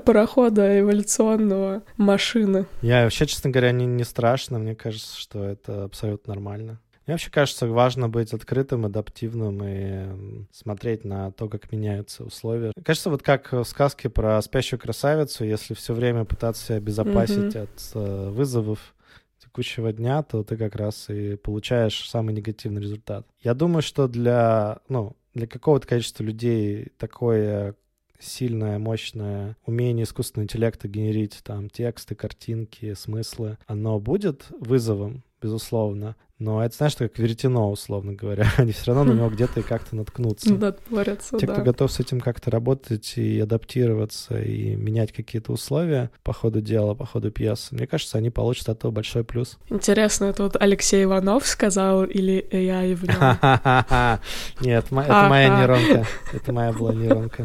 парохода 0.05 0.79
эволюционного 0.79 1.83
машины. 1.97 2.67
Я 2.83 3.03
вообще, 3.03 3.27
честно 3.27 3.51
говоря, 3.51 3.73
не, 3.73 3.87
не 3.87 4.05
страшно. 4.05 4.61
Мне 4.61 4.77
кажется, 4.77 5.19
что 5.19 5.45
это 5.45 5.85
абсолютно 5.85 6.35
нормально. 6.35 6.79
Мне 7.07 7.15
вообще 7.15 7.31
кажется, 7.31 7.67
важно 7.67 8.09
быть 8.09 8.33
открытым, 8.33 8.87
адаптивным 8.87 9.61
и 9.63 10.47
смотреть 10.53 11.05
на 11.05 11.33
то, 11.33 11.49
как 11.49 11.71
меняются 11.71 12.25
условия. 12.25 12.73
Кажется, 12.83 13.11
вот 13.11 13.23
как 13.23 13.53
в 13.53 13.65
сказке 13.65 14.09
про 14.09 14.41
спящую 14.41 14.81
красавицу, 14.81 15.45
если 15.45 15.75
все 15.75 15.93
время 15.93 16.25
пытаться 16.25 16.65
себя 16.65 16.77
обезопасить 16.77 17.55
mm-hmm. 17.55 17.63
от 17.63 17.91
э, 17.95 18.31
вызовов 18.31 18.95
текущего 19.39 19.93
дня, 19.93 20.23
то 20.23 20.43
ты 20.43 20.57
как 20.57 20.75
раз 20.75 21.11
и 21.11 21.37
получаешь 21.37 22.09
самый 22.09 22.35
негативный 22.35 22.81
результат. 22.81 23.27
Я 23.41 23.55
думаю, 23.55 23.83
что 23.83 24.09
для, 24.09 24.79
ну, 24.89 25.15
для 25.35 25.47
какого-то 25.47 25.87
количества 25.87 26.23
людей 26.23 26.93
такое 26.99 27.75
сильное, 28.19 28.79
мощное 28.79 29.57
умение 29.67 30.05
искусственного 30.05 30.45
интеллекта 30.45 30.89
генерить 30.89 31.41
там 31.45 31.69
тексты, 31.69 32.15
картинки, 32.15 32.95
смыслы, 32.95 33.59
оно 33.67 34.01
будет 34.01 34.47
вызовом, 34.61 35.23
безусловно, 35.45 36.17
но 36.39 36.65
это, 36.65 36.75
знаешь, 36.75 36.97
как 36.97 37.19
веретено, 37.19 37.71
условно 37.71 38.15
говоря. 38.15 38.47
Они 38.57 38.73
все 38.73 38.93
равно 38.93 39.13
на 39.13 39.17
него 39.17 39.29
где-то 39.35 39.61
и 39.61 39.63
как-то 39.63 39.95
наткнутся. 39.95 40.55
Натворятся, 40.55 41.37
Те, 41.37 41.47
кто 41.47 41.61
готов 41.61 41.93
с 41.93 42.01
этим 42.01 42.21
как-то 42.21 42.51
работать 42.51 43.13
и 43.17 43.39
адаптироваться, 43.41 44.41
и 44.41 44.75
менять 44.75 45.13
какие-то 45.13 45.53
условия 45.53 46.11
по 46.23 46.33
ходу 46.33 46.63
дела, 46.63 46.95
по 46.95 47.05
ходу 47.05 47.31
пьесы, 47.31 47.75
мне 47.75 47.87
кажется, 47.87 48.17
они 48.17 48.31
получат 48.31 48.71
от 48.71 48.79
этого 48.79 48.91
большой 48.91 49.23
плюс. 49.23 49.59
Интересно, 49.69 50.25
это 50.25 50.45
вот 50.45 50.57
Алексей 50.59 51.05
Иванов 51.05 51.47
сказал 51.47 52.05
или 52.05 52.47
я 52.51 52.83
нем? 52.87 52.99
Нет, 54.61 54.87
это 54.87 55.29
моя 55.29 55.59
нейронка. 55.61 56.07
Это 56.33 56.53
моя 56.55 56.73
была 56.73 56.95
нейронка. 56.95 57.45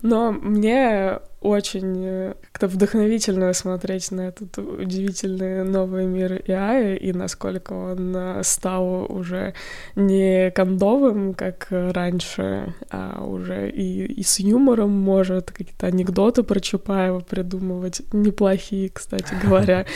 Но 0.00 0.32
мне 0.32 1.18
очень 1.46 2.04
э, 2.04 2.34
как-то 2.52 2.66
вдохновительно 2.66 3.52
смотреть 3.52 4.10
на 4.10 4.22
этот 4.22 4.58
удивительный 4.58 5.64
новый 5.64 6.06
мир 6.06 6.32
AI 6.32 6.96
и 6.96 7.12
насколько 7.12 7.72
он 7.72 8.14
э, 8.16 8.42
стал 8.42 9.06
уже 9.08 9.54
не 9.94 10.50
кондовым, 10.50 11.34
как 11.34 11.68
раньше, 11.70 12.74
а 12.90 13.24
уже 13.24 13.70
и, 13.70 14.04
и 14.04 14.22
с 14.22 14.40
юмором 14.40 14.90
может 14.90 15.52
какие-то 15.52 15.86
анекдоты 15.86 16.42
про 16.42 16.60
Чапаева 16.60 17.20
придумывать, 17.20 18.02
неплохие, 18.12 18.90
кстати 18.90 19.34
говоря. 19.42 19.86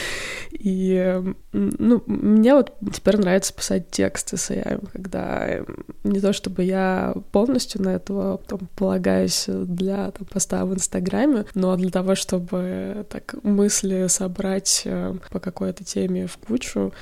И, 0.53 1.21
ну, 1.53 2.03
мне 2.07 2.55
вот 2.55 2.75
теперь 2.93 3.17
нравится 3.17 3.53
писать 3.53 3.91
тексты 3.91 4.37
с 4.37 4.51
AI, 4.51 4.87
когда 4.93 5.61
не 6.05 6.21
то 6.21 6.33
чтобы 6.33 6.63
я 6.63 7.15
полностью 7.33 7.83
на 7.83 7.91
этого 7.95 8.37
потом 8.37 8.69
полагаюсь 8.77 9.47
для 9.49 10.11
там, 10.11 10.27
поста 10.27 10.65
в 10.65 10.75
Инстаграме, 10.75 11.40
но 11.55 11.77
для 11.77 11.91
того, 11.91 12.15
чтобы 12.15 13.07
так 13.09 13.35
мысли 13.43 14.07
собрать 14.09 14.83
э, 14.85 15.15
по 15.31 15.41
какой-то 15.41 15.85
теме 15.85 16.27
в 16.27 16.37
кучу, 16.37 16.93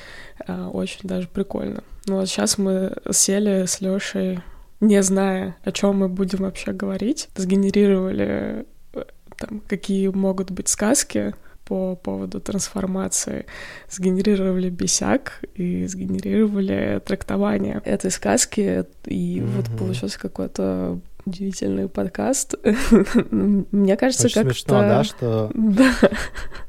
э, 0.46 0.64
очень 0.66 1.08
даже 1.08 1.28
прикольно. 1.28 1.82
Ну 2.06 2.16
вот 2.16 2.28
сейчас 2.28 2.58
мы 2.58 2.96
сели 3.10 3.66
с 3.66 3.80
Лешей, 3.80 4.40
не 4.80 5.02
зная, 5.02 5.56
о 5.64 5.72
чем 5.72 5.98
мы 5.98 6.08
будем 6.08 6.40
вообще 6.40 6.72
говорить, 6.72 7.28
сгенерировали 7.36 8.66
э, 8.94 9.04
там, 9.36 9.60
какие 9.66 10.08
могут 10.08 10.50
быть 10.50 10.68
сказки, 10.68 11.34
по 11.68 11.96
поводу 11.96 12.40
трансформации, 12.40 13.44
сгенерировали 13.90 14.70
бесяк 14.70 15.42
и 15.54 15.86
сгенерировали 15.86 17.02
трактование 17.04 17.82
этой 17.84 18.10
сказки, 18.10 18.86
и 19.04 19.38
mm-hmm. 19.38 19.46
вот 19.48 19.78
получился 19.78 20.18
какой-то 20.18 20.98
удивительный 21.28 21.88
подкаст. 21.88 22.54
Мне 23.30 23.96
кажется, 23.96 24.26
Очень 24.26 24.34
как 24.34 24.44
смешно, 24.44 24.80
да, 24.80 25.04
что 25.04 25.50
да. 25.54 25.92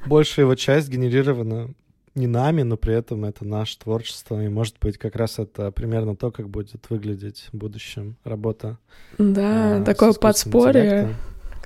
большая 0.06 0.46
его 0.46 0.56
часть 0.56 0.90
генерирована 0.90 1.74
не 2.16 2.28
нами, 2.28 2.64
но 2.64 2.76
при 2.78 2.94
этом 2.94 3.26
это 3.26 3.46
наше 3.46 3.80
творчество, 3.80 4.44
и, 4.44 4.50
может 4.50 4.76
быть, 4.82 4.98
как 4.98 5.16
раз 5.16 5.40
это 5.40 5.72
примерно 5.72 6.16
то, 6.16 6.32
как 6.32 6.50
будет 6.50 6.90
выглядеть 6.90 7.48
в 7.52 7.58
будущем 7.58 8.18
работа. 8.24 8.78
Да, 9.18 9.80
э, 9.80 9.84
такое 9.84 10.14
подспорье. 10.14 10.84
Интеллектом 10.84 11.16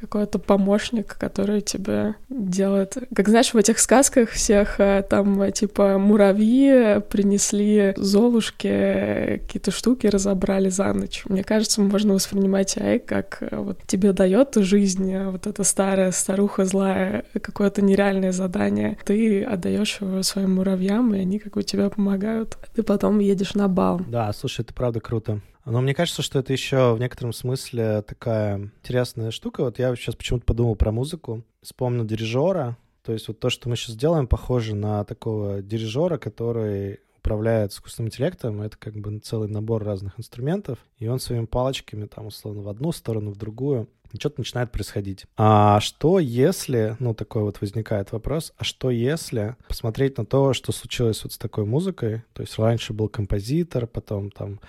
какой-то 0.04 0.38
помощник, 0.38 1.18
который 1.18 1.62
тебе 1.62 2.16
делает... 2.30 2.98
Как 3.16 3.30
знаешь, 3.30 3.54
в 3.54 3.58
этих 3.58 3.80
сказках 3.80 4.30
всех 4.30 4.80
э, 4.80 5.04
там 5.10 5.52
типа 5.52 5.98
муравьи 5.98 7.00
принесли 7.10 7.94
Золушке 7.96 9.40
какие-то 9.44 9.72
штуки, 9.72 10.08
разобрали 10.08 10.70
за 10.70 10.92
ночь. 10.94 11.24
Мне 11.26 11.44
кажется, 11.44 11.82
можно 11.82 12.14
воспринимать 12.14 12.76
AI 12.78 13.00
как 13.00 13.38
э, 13.42 13.56
вот 13.56 13.80
тебе 13.88 14.12
дает 14.12 14.56
жизнь 14.56 15.12
э, 15.12 15.30
вот 15.30 15.48
эта 15.48 15.64
старая 15.64 16.12
старуха 16.12 16.66
злая 16.66 17.24
какое-то 17.42 17.82
нереальное 17.82 18.34
задание. 18.34 18.98
Ты 19.06 19.44
отдаешь 19.44 20.00
его 20.02 20.22
своим 20.24 20.56
муравьям, 20.56 21.16
и 21.16 21.20
они 21.20 21.40
как 21.40 21.54
бы 21.54 21.64
тебе 21.64 21.90
помогают. 21.90 22.58
Ты 22.76 22.84
потом 22.84 23.20
едешь 23.20 23.54
на 23.54 23.68
бал. 23.70 24.02
Да, 24.08 24.32
слушай, 24.34 24.62
это 24.62 24.74
правда 24.74 25.00
круто. 25.00 25.40
Но 25.66 25.82
мне 25.82 25.94
кажется, 25.94 26.22
что 26.22 26.40
это 26.40 26.52
еще 26.52 26.94
в 26.94 27.00
некотором 27.00 27.34
смысле 27.34 28.02
такая 28.02 28.58
интересная 28.58 29.32
штука. 29.32 29.64
Вот 29.64 29.80
я 29.80 29.96
сейчас 29.96 30.16
почему-то 30.16 30.46
подумал 30.46 30.76
про 30.76 30.92
музыку, 30.92 31.44
вспомнил 31.62 32.06
дирижера. 32.06 32.78
То 33.04 33.14
есть 33.14 33.28
вот 33.28 33.40
то, 33.40 33.50
что 33.50 33.70
мы 33.70 33.76
сейчас 33.76 33.96
делаем, 33.96 34.28
похоже 34.28 34.76
на 34.76 35.04
такого 35.04 35.62
дирижера, 35.62 36.18
который 36.18 37.00
управляет 37.18 37.72
искусственным 37.72 38.10
интеллектом, 38.10 38.62
это 38.62 38.78
как 38.78 38.96
бы 38.96 39.18
целый 39.20 39.48
набор 39.48 39.84
разных 39.84 40.20
инструментов, 40.20 40.78
и 40.98 41.08
он 41.08 41.20
своими 41.20 41.46
палочками 41.46 42.06
там 42.06 42.28
условно 42.28 42.62
в 42.62 42.68
одну 42.68 42.92
сторону, 42.92 43.32
в 43.32 43.38
другую, 43.38 43.88
и 44.12 44.18
что-то 44.18 44.42
начинает 44.42 44.72
происходить. 44.72 45.26
А 45.38 45.80
что 45.80 46.20
если, 46.20 46.98
ну 47.00 47.14
такой 47.14 47.44
вот 47.44 47.62
возникает 47.62 48.12
вопрос, 48.12 48.54
а 48.58 48.66
что 48.66 48.92
если 48.92 49.56
посмотреть 49.70 50.18
на 50.18 50.26
то, 50.26 50.54
что 50.54 50.74
случилось 50.74 51.24
вот 51.24 51.32
с 51.32 51.38
такой 51.38 51.66
музыкой, 51.66 52.24
то 52.34 52.42
есть 52.42 52.60
раньше 52.60 52.92
был 52.92 53.08
композитор, 53.08 53.88
потом 53.88 54.30
там 54.30 54.60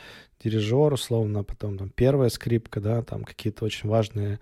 дирижер, 0.44 0.92
условно, 0.92 1.42
потом 1.42 1.78
там 1.78 1.88
первая 1.88 2.28
скрипка, 2.28 2.80
да, 2.80 3.02
там 3.02 3.24
какие-то 3.24 3.64
очень 3.64 3.88
важные 3.88 4.38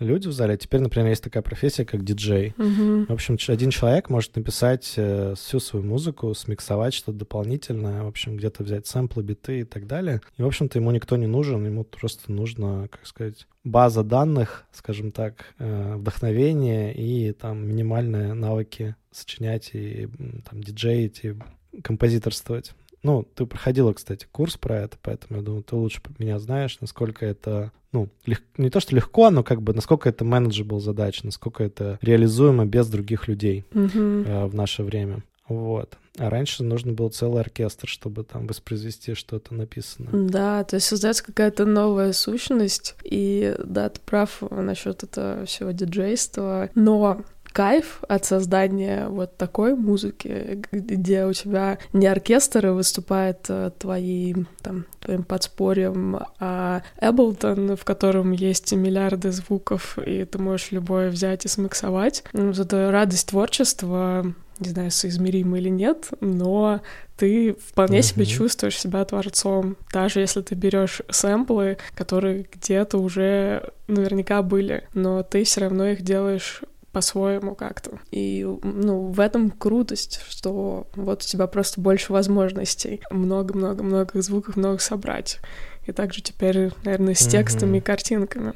люди 0.00 0.26
в 0.26 0.32
зале. 0.32 0.56
Теперь, 0.56 0.80
например, 0.80 1.10
есть 1.10 1.22
такая 1.22 1.42
профессия, 1.42 1.84
как 1.84 2.04
диджей. 2.04 2.52
Mm-hmm. 2.56 3.06
В 3.06 3.12
общем, 3.12 3.38
один 3.48 3.70
человек 3.70 4.10
может 4.10 4.34
написать 4.34 4.94
э, 4.96 5.34
всю 5.36 5.60
свою 5.60 5.84
музыку, 5.84 6.34
смиксовать 6.34 6.94
что-то 6.94 7.18
дополнительное, 7.18 8.02
в 8.02 8.08
общем, 8.08 8.36
где-то 8.36 8.64
взять 8.64 8.86
сэмплы, 8.86 9.22
биты 9.22 9.60
и 9.60 9.64
так 9.64 9.86
далее. 9.86 10.20
И, 10.36 10.42
в 10.42 10.46
общем-то, 10.46 10.78
ему 10.78 10.90
никто 10.90 11.16
не 11.16 11.26
нужен, 11.28 11.64
ему 11.64 11.84
просто 11.84 12.32
нужно, 12.32 12.88
как 12.90 13.06
сказать, 13.06 13.46
база 13.62 14.02
данных, 14.02 14.66
скажем 14.72 15.12
так, 15.12 15.54
э, 15.58 15.94
вдохновение 15.96 16.94
и 16.94 17.32
там 17.32 17.66
минимальные 17.66 18.34
навыки 18.34 18.96
сочинять 19.12 19.70
и 19.74 20.08
там 20.48 20.62
диджеить 20.62 21.20
и 21.22 21.36
композиторствовать. 21.82 22.72
Ну, 23.04 23.24
ты 23.34 23.46
проходила, 23.46 23.92
кстати, 23.92 24.26
курс 24.32 24.56
про 24.56 24.78
это, 24.80 24.96
поэтому 25.00 25.38
я 25.38 25.44
думаю, 25.44 25.62
ты 25.62 25.76
лучше 25.76 26.00
меня 26.18 26.38
знаешь, 26.38 26.78
насколько 26.80 27.24
это, 27.24 27.70
ну, 27.92 28.08
лег... 28.26 28.42
не 28.56 28.70
то, 28.70 28.80
что 28.80 28.96
легко, 28.96 29.30
но 29.30 29.44
как 29.44 29.62
бы 29.62 29.74
насколько 29.74 30.08
это 30.08 30.24
менеджабл 30.24 30.80
задача, 30.80 31.24
насколько 31.24 31.62
это 31.62 31.98
реализуемо 32.02 32.64
без 32.64 32.88
других 32.88 33.28
людей 33.28 33.64
Мгм. 33.72 34.24
э, 34.26 34.46
в 34.46 34.54
наше 34.54 34.82
время. 34.82 35.22
Вот. 35.46 35.98
А 36.16 36.30
раньше 36.30 36.62
нужно 36.64 36.92
был 36.92 37.10
целый 37.10 37.40
оркестр, 37.40 37.88
чтобы 37.88 38.24
там 38.24 38.46
воспроизвести 38.46 39.14
что-то 39.14 39.52
написано. 39.54 40.08
Да, 40.12 40.64
то 40.64 40.76
есть 40.76 40.86
создается 40.86 41.24
какая-то 41.24 41.66
новая 41.66 42.12
сущность, 42.12 42.94
и 43.02 43.54
да, 43.62 43.88
ты 43.90 44.00
прав 44.00 44.42
насчет 44.50 45.02
этого 45.02 45.44
всего 45.44 45.72
диджейства, 45.72 46.70
но 46.74 47.22
кайф 47.54 48.02
от 48.08 48.24
создания 48.24 49.06
вот 49.08 49.36
такой 49.36 49.76
музыки, 49.76 50.60
где 50.72 51.24
у 51.24 51.32
тебя 51.32 51.78
не 51.92 52.08
оркестр 52.08 52.66
выступает 52.68 53.46
э, 53.48 53.70
твоим, 53.78 54.48
там, 54.60 54.86
твоим 54.98 55.22
подспорьем, 55.22 56.18
а 56.40 56.82
Эблтон, 57.00 57.76
в 57.76 57.84
котором 57.84 58.32
есть 58.32 58.72
миллиарды 58.72 59.30
звуков, 59.30 59.96
и 60.04 60.24
ты 60.24 60.38
можешь 60.38 60.72
любое 60.72 61.10
взять 61.10 61.44
и 61.44 61.48
смиксовать. 61.48 62.24
Ну, 62.32 62.48
вот 62.48 62.58
эта 62.58 62.90
радость 62.90 63.28
творчества, 63.28 64.26
не 64.58 64.70
знаю, 64.70 64.90
соизмерима 64.90 65.58
или 65.58 65.68
нет, 65.68 66.08
но 66.20 66.80
ты 67.16 67.54
вполне 67.54 68.02
себе 68.02 68.24
Мгм. 68.24 68.32
чувствуешь 68.32 68.80
себя 68.80 69.04
творцом, 69.04 69.76
даже 69.92 70.18
если 70.18 70.40
ты 70.42 70.56
берешь 70.56 71.02
сэмплы, 71.08 71.78
которые 71.94 72.46
где-то 72.52 72.98
уже 72.98 73.70
наверняка 73.86 74.42
были, 74.42 74.88
но 74.92 75.22
ты 75.22 75.44
все 75.44 75.60
равно 75.60 75.86
их 75.86 76.02
делаешь 76.02 76.62
по-своему 76.94 77.54
как-то. 77.54 77.98
И, 78.10 78.46
ну, 78.62 79.08
в 79.08 79.20
этом 79.20 79.50
крутость, 79.50 80.20
что 80.30 80.86
вот 80.94 81.22
у 81.22 81.26
тебя 81.26 81.46
просто 81.46 81.80
больше 81.80 82.12
возможностей. 82.12 83.02
Много-много-много 83.10 84.22
звуков, 84.22 84.56
много 84.56 84.78
собрать. 84.78 85.40
И 85.86 85.92
также 85.92 86.22
теперь, 86.22 86.70
наверное, 86.84 87.14
с 87.14 87.26
текстами 87.26 87.70
Мгм. 87.70 87.78
и 87.78 87.80
картинками 87.80 88.54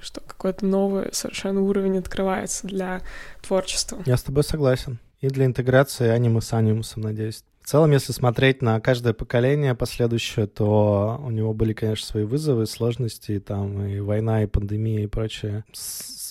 что 0.00 0.20
какой-то 0.20 0.64
новый 0.64 1.08
совершенно 1.12 1.60
уровень 1.60 1.98
открывается 1.98 2.68
для 2.68 3.00
творчества. 3.42 4.00
Я 4.06 4.16
с 4.16 4.22
тобой 4.22 4.44
согласен. 4.44 5.00
И 5.20 5.28
для 5.28 5.44
интеграции 5.44 6.06
аниме 6.08 6.40
с 6.40 6.52
анимусом, 6.52 7.02
надеюсь. 7.02 7.42
В 7.68 7.70
целом, 7.70 7.90
если 7.90 8.12
смотреть 8.12 8.62
на 8.62 8.80
каждое 8.80 9.12
поколение 9.12 9.74
последующее, 9.74 10.46
то 10.46 11.20
у 11.22 11.30
него 11.30 11.52
были, 11.52 11.74
конечно, 11.74 12.06
свои 12.06 12.24
вызовы, 12.24 12.64
сложности, 12.64 13.40
там 13.40 13.84
и 13.84 14.00
война, 14.00 14.42
и 14.42 14.46
пандемия, 14.46 15.04
и 15.04 15.06
прочее. 15.06 15.66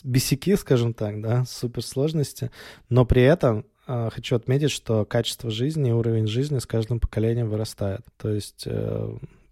Бесяки, 0.04 0.56
скажем 0.56 0.96
так, 0.96 1.22
да, 1.22 1.46
суперсложности. 1.46 2.50
Но 2.90 3.06
при 3.06 3.22
этом 3.22 3.68
э, 3.86 4.10
хочу 4.12 4.36
отметить, 4.36 4.72
что 4.72 5.06
качество 5.06 5.52
жизни 5.52 5.92
и 5.92 5.94
уровень 5.94 6.26
жизни 6.26 6.58
с 6.58 6.66
каждым 6.66 7.00
поколением 7.00 7.50
вырастает. 7.50 8.02
То 8.18 8.32
есть 8.32 8.66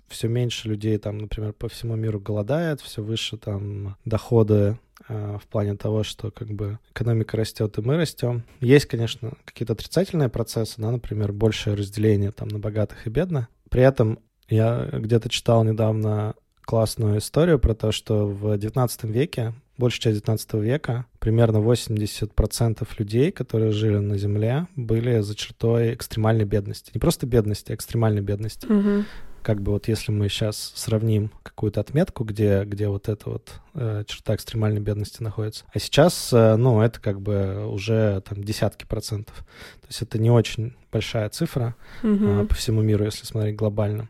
все 0.08 0.28
меньше 0.28 0.68
людей 0.68 0.98
там, 0.98 1.18
например, 1.18 1.54
по 1.54 1.68
всему 1.68 1.96
миру 1.96 2.20
голодает, 2.20 2.82
все 2.82 3.02
выше 3.02 3.38
там 3.38 3.98
доходы 4.06 4.78
э, 5.08 5.38
в 5.42 5.48
плане 5.48 5.76
того, 5.76 6.04
что 6.04 6.32
как 6.32 6.50
бы 6.50 6.80
экономика 6.92 7.38
растет 7.38 7.78
и 7.78 7.82
мы 7.82 7.98
растем. 7.98 8.44
Есть, 8.60 8.86
конечно, 8.86 9.34
какие-то 9.46 9.74
отрицательные 9.74 10.30
процессы, 10.30 10.76
да, 10.78 10.92
например, 10.92 11.32
большее 11.32 11.76
разделение 11.76 12.32
там 12.32 12.48
на 12.48 12.60
богатых 12.60 13.08
и 13.08 13.10
бедных. 13.10 13.48
При 13.70 13.82
этом 13.82 14.20
я 14.48 14.90
где-то 14.92 15.30
читал 15.30 15.64
недавно 15.64 16.36
классную 16.66 17.20
историю 17.20 17.60
про 17.60 17.74
то, 17.74 17.92
что 17.92 18.28
в 18.28 18.58
19 18.58 19.04
веке, 19.06 19.54
большая 19.78 20.14
часть 20.14 20.26
19 20.26 20.54
века, 20.56 21.06
примерно 21.20 21.58
80% 21.58 22.88
людей, 22.98 23.32
которые 23.32 23.72
жили 23.72 23.98
на 23.98 24.18
Земле, 24.18 24.68
были 24.76 25.20
за 25.22 25.36
чертой 25.36 25.94
экстремальной 25.94 26.46
бедности. 26.46 26.92
Не 26.94 27.00
просто 27.00 27.26
бедности, 27.28 27.72
а 27.72 27.76
экстремальной 27.76 28.22
бедности 28.22 28.66
Мгм. 28.66 29.06
Как 29.46 29.62
бы 29.62 29.74
вот 29.74 29.88
если 29.88 30.12
мы 30.12 30.28
сейчас 30.28 30.74
сравним 30.76 31.32
какую-то 31.44 31.80
отметку, 31.80 32.24
где, 32.24 32.64
где 32.64 32.88
вот 32.88 33.08
эта 33.08 33.30
вот 33.30 33.62
э, 33.76 34.04
черта 34.08 34.34
экстремальной 34.34 34.82
бедности 34.82 35.22
находится, 35.22 35.66
а 35.72 35.78
сейчас, 35.78 36.34
э, 36.34 36.56
ну, 36.56 36.82
это 36.82 37.00
как 37.00 37.22
бы 37.22 37.68
уже 37.68 38.24
там 38.28 38.44
десятки 38.44 38.86
процентов. 38.86 39.38
То 39.82 39.88
есть 39.88 40.02
это 40.02 40.18
не 40.18 40.32
очень 40.32 40.74
большая 40.92 41.30
цифра 41.30 41.76
Мгм. 42.02 42.40
а, 42.40 42.46
по 42.48 42.56
всему 42.56 42.82
миру, 42.82 43.06
если 43.06 43.24
смотреть 43.24 43.56
глобально. 43.56 44.10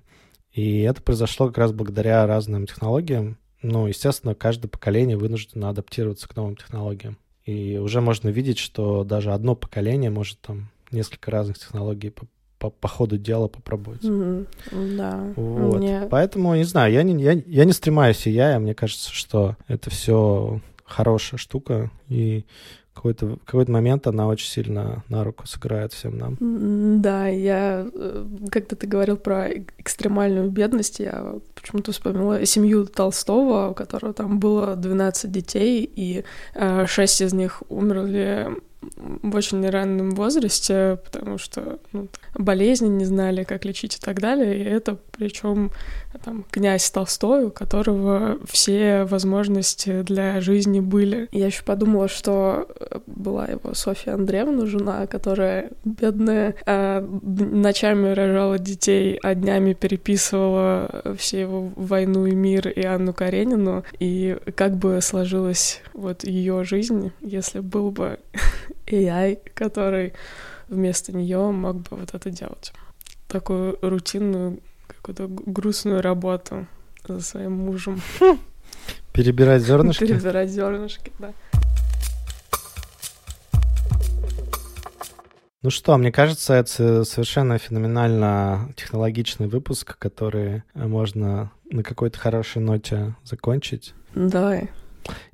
И 0.53 0.79
это 0.83 1.01
произошло 1.01 1.47
как 1.47 1.57
раз 1.57 1.73
благодаря 1.73 2.25
разным 2.25 2.65
технологиям. 2.65 3.37
Ну, 3.61 3.87
естественно, 3.87 4.35
каждое 4.35 4.69
поколение 4.69 5.17
вынуждено 5.17 5.67
адаптироваться 5.67 6.29
к 6.29 6.35
новым 6.37 6.55
технологиям. 6.55 7.17
И 7.43 7.77
уже 7.77 7.99
можно 7.99 8.29
видеть, 8.29 8.57
что 8.57 9.03
даже 9.03 9.33
одно 9.33 9.53
поколение 9.53 10.11
может 10.11 10.39
там 10.39 10.71
несколько 10.91 11.29
разных 11.29 11.59
технологий 11.59 12.13
по, 12.69 12.87
по, 12.87 12.87
ходу 12.87 13.17
дела 13.17 13.47
попробовать. 13.47 14.03
Мгм. 14.03 14.47
Да. 14.97 15.23
Вот. 15.35 15.77
Мне- 15.77 16.07
Поэтому, 16.09 16.55
не 16.55 16.63
знаю, 16.63 16.93
я 16.93 17.03
не, 17.03 17.21
я, 17.23 17.33
я 17.33 17.65
не 17.65 17.73
стремаюсь 17.73 18.25
и 18.27 18.31
я, 18.31 18.59
мне 18.59 18.73
кажется, 18.73 19.11
что 19.13 19.55
это 19.67 19.89
все 19.89 20.59
хорошая 20.85 21.37
штука, 21.37 21.89
и 22.09 22.45
какой-то, 22.93 23.37
какой-то 23.45 23.71
момент 23.71 24.07
она 24.07 24.25
очень 24.27 24.47
сильно 24.47 25.03
на 25.09 25.23
руку 25.25 25.45
сыграет 25.47 25.91
всем 25.91 26.17
нам. 26.17 27.01
Да, 27.01 27.27
я, 27.27 27.85
э, 27.93 28.25
когда 28.49 28.75
ты 28.77 28.87
говорил 28.87 29.17
про 29.17 29.49
эк- 29.49 29.73
экстремальную 29.77 30.49
бедность, 30.49 30.99
я 30.99 31.35
почему-то 31.55 31.91
вспомнила 31.91 32.45
семью 32.45 32.85
Толстого, 32.85 33.69
у 33.69 33.73
которого 33.73 34.13
там 34.13 34.39
было 34.39 34.75
12 34.77 35.29
детей, 35.31 35.83
и 35.93 36.23
э, 36.53 36.85
шесть 36.87 37.19
из 37.21 37.33
них 37.33 37.63
умерли 37.67 38.47
в 38.81 39.35
очень 39.35 39.67
раннем 39.67 40.11
возрасте, 40.11 40.99
потому 41.03 41.37
что 41.37 41.79
ну, 41.91 42.07
болезни 42.35 42.87
не 42.87 43.05
знали, 43.05 43.43
как 43.43 43.65
лечить 43.65 43.95
и 43.97 43.99
так 43.99 44.19
далее. 44.19 44.57
И 44.57 44.63
это 44.63 44.97
причем 45.17 45.71
там 46.23 46.45
князь 46.49 46.89
Толстой, 46.91 47.45
у 47.45 47.51
которого 47.51 48.37
все 48.45 49.03
возможности 49.05 50.01
для 50.01 50.41
жизни 50.41 50.79
были. 50.79 51.27
Я 51.31 51.47
еще 51.47 51.63
подумала, 51.63 52.07
что 52.07 52.67
э, 52.79 52.99
была 53.05 53.45
его 53.45 53.73
Софья 53.73 54.13
Андреевна, 54.13 54.65
жена, 54.65 55.07
которая 55.07 55.71
бедная, 55.83 56.55
д- 56.65 57.45
ночами 57.45 58.09
рожала 58.13 58.59
детей, 58.59 59.19
а 59.21 59.35
днями 59.35 59.73
переписывала 59.73 61.15
все 61.17 61.41
его 61.41 61.71
«Войну 61.75 62.25
и 62.25 62.35
мир» 62.35 62.67
и 62.67 62.83
Анну 62.83 63.13
Каренину. 63.13 63.83
И 63.99 64.37
как 64.55 64.77
бы 64.77 64.99
сложилась 65.01 65.81
вот 65.93 66.23
ее 66.23 66.63
жизнь, 66.63 67.11
если 67.21 67.59
был 67.59 67.91
бы 67.91 68.19
AI, 68.87 69.39
который 69.53 70.13
вместо 70.67 71.13
нее 71.13 71.51
мог 71.51 71.77
бы 71.77 71.97
вот 71.97 72.13
это 72.13 72.29
делать. 72.29 72.73
Такую 73.27 73.77
рутинную, 73.81 74.59
какую-то 74.87 75.27
грустную 75.27 76.01
работу 76.01 76.67
за 77.07 77.21
своим 77.21 77.53
мужем. 77.53 78.01
Перебирать 79.13 79.61
зернышки. 79.63 80.05
Перебирать 80.05 80.49
зернышки, 80.49 81.11
да. 81.19 81.33
Ну 85.61 85.71
что, 85.71 85.97
мне 85.97 86.11
кажется, 86.11 86.53
это 86.53 87.03
совершенно 87.05 87.57
феноменально 87.57 88.71
технологичный 88.75 89.47
выпуск, 89.47 89.97
который 89.97 90.61
можно 90.75 91.51
на 91.71 91.81
какой-то 91.81 92.19
хорошей 92.19 92.61
ноте 92.61 93.15
закончить. 93.23 93.95
Давай. 94.13 94.69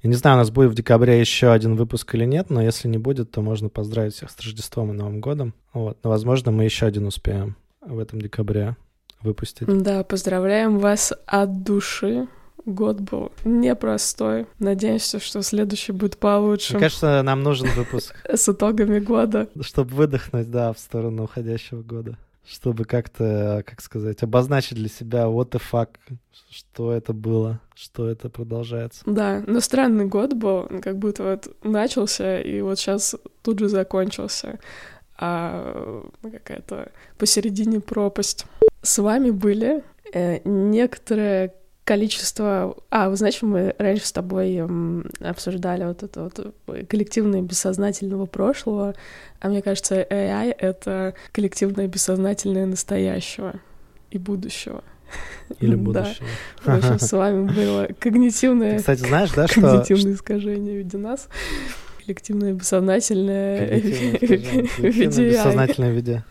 Я 0.04 0.10
не 0.10 0.16
знаю, 0.16 0.38
у 0.38 0.40
нас 0.40 0.50
будет 0.52 0.72
в 0.72 0.76
декабре 0.76 1.20
еще 1.20 1.52
один 1.52 1.76
выпуск 1.76 2.14
или 2.16 2.26
нет, 2.26 2.50
но 2.50 2.62
если 2.62 2.88
не 2.88 2.98
будет, 2.98 3.32
то 3.32 3.42
можно 3.42 3.70
поздравить 3.70 4.14
всех 4.16 4.30
с 4.30 4.40
Рождеством 4.40 4.92
и 4.92 4.94
Новым 4.94 5.22
годом. 5.22 5.54
Вот. 5.74 5.98
Но, 6.04 6.10
возможно, 6.10 6.52
мы 6.52 6.64
еще 6.66 6.86
один 6.86 7.06
успеем 7.06 7.56
в 7.82 8.00
этом 8.00 8.22
декабре 8.22 8.76
выпустить. 9.22 9.68
Да, 9.68 10.04
поздравляем 10.04 10.80
вас 10.80 11.14
от 11.26 11.64
души. 11.64 12.28
Год 12.66 13.00
был 13.00 13.32
непростой. 13.44 14.46
Надеемся, 14.60 15.20
что 15.20 15.42
следующий 15.42 15.94
будет 15.94 16.18
получше. 16.18 16.74
Мне 16.74 16.82
кажется, 16.84 17.22
нам 17.24 17.42
нужен 17.42 17.68
выпуск, 17.76 18.16
С 18.32 18.48
итогами 18.50 19.00
года. 19.00 19.50
чтобы 19.62 19.96
выдохнуть, 19.96 20.52
да, 20.52 20.72
в 20.74 20.78
сторону 20.80 21.24
уходящего 21.24 21.82
года. 21.82 22.18
Чтобы 22.46 22.86
как-то, 22.86 23.64
как 23.66 23.82
сказать, 23.82 24.24
обозначить 24.24 24.76
для 24.76 24.90
себя 24.90 25.26
what 25.26 25.52
the 25.52 25.62
fuck, 25.72 25.90
что 26.50 26.92
это 26.92 27.14
было, 27.14 27.60
что 27.76 28.10
это 28.10 28.30
продолжается. 28.30 29.04
Да, 29.06 29.44
но 29.46 29.60
странный 29.60 30.06
год 30.06 30.34
был, 30.34 30.68
как 30.82 30.98
будто 30.98 31.24
вот 31.24 31.56
начался 31.64 32.42
и 32.42 32.62
вот 32.62 32.80
сейчас 32.80 33.16
тут 33.42 33.60
же 33.60 33.70
закончился. 33.70 34.60
А 35.18 36.04
какая-то 36.24 36.92
посередине 37.18 37.80
пропасть. 37.80 38.46
С 38.82 38.98
вами 38.98 39.30
были 39.30 39.84
э, 40.14 40.40
некоторое 40.46 41.54
количество... 41.84 42.78
А, 42.90 43.10
вы 43.10 43.16
знаете, 43.16 43.40
мы 43.46 43.76
раньше 43.78 44.06
с 44.06 44.12
тобой 44.12 44.56
м, 44.56 45.10
обсуждали 45.20 45.84
вот 45.86 46.04
это 46.04 46.24
вот 46.24 46.88
коллективное 46.88 47.42
бессознательного 47.42 48.26
прошлого, 48.26 48.96
а 49.40 49.50
мне 49.50 49.62
кажется, 49.62 49.96
AI— 49.96 50.56
это 50.58 51.16
коллективное 51.32 51.88
бессознательное 51.88 52.66
настоящего 52.66 53.56
и 54.12 54.18
будущего. 54.18 54.84
Или 55.60 55.76
Да. 55.76 55.82
будущего. 55.82 56.28
В 56.64 56.70
общем, 56.70 57.00
с 57.00 57.12
вами 57.12 57.52
было 57.56 57.88
когнитивное 58.00 58.74
Ты, 58.74 58.78
кстати, 58.78 59.00
знаешь, 59.00 59.32
да, 59.32 59.48
что... 59.48 59.62
когнитивные 59.62 60.16
искажения 60.16 60.74
в 60.74 60.78
виде 60.78 60.98
нас, 60.98 61.28
коллективное 62.06 62.54
бессознательное 62.54 63.68
Когнитивное 63.68 64.16
искажение, 64.22 64.68
коллективное 64.78 65.32
бессознательное 65.32 65.92
в 65.92 65.96
виде. 65.96 66.24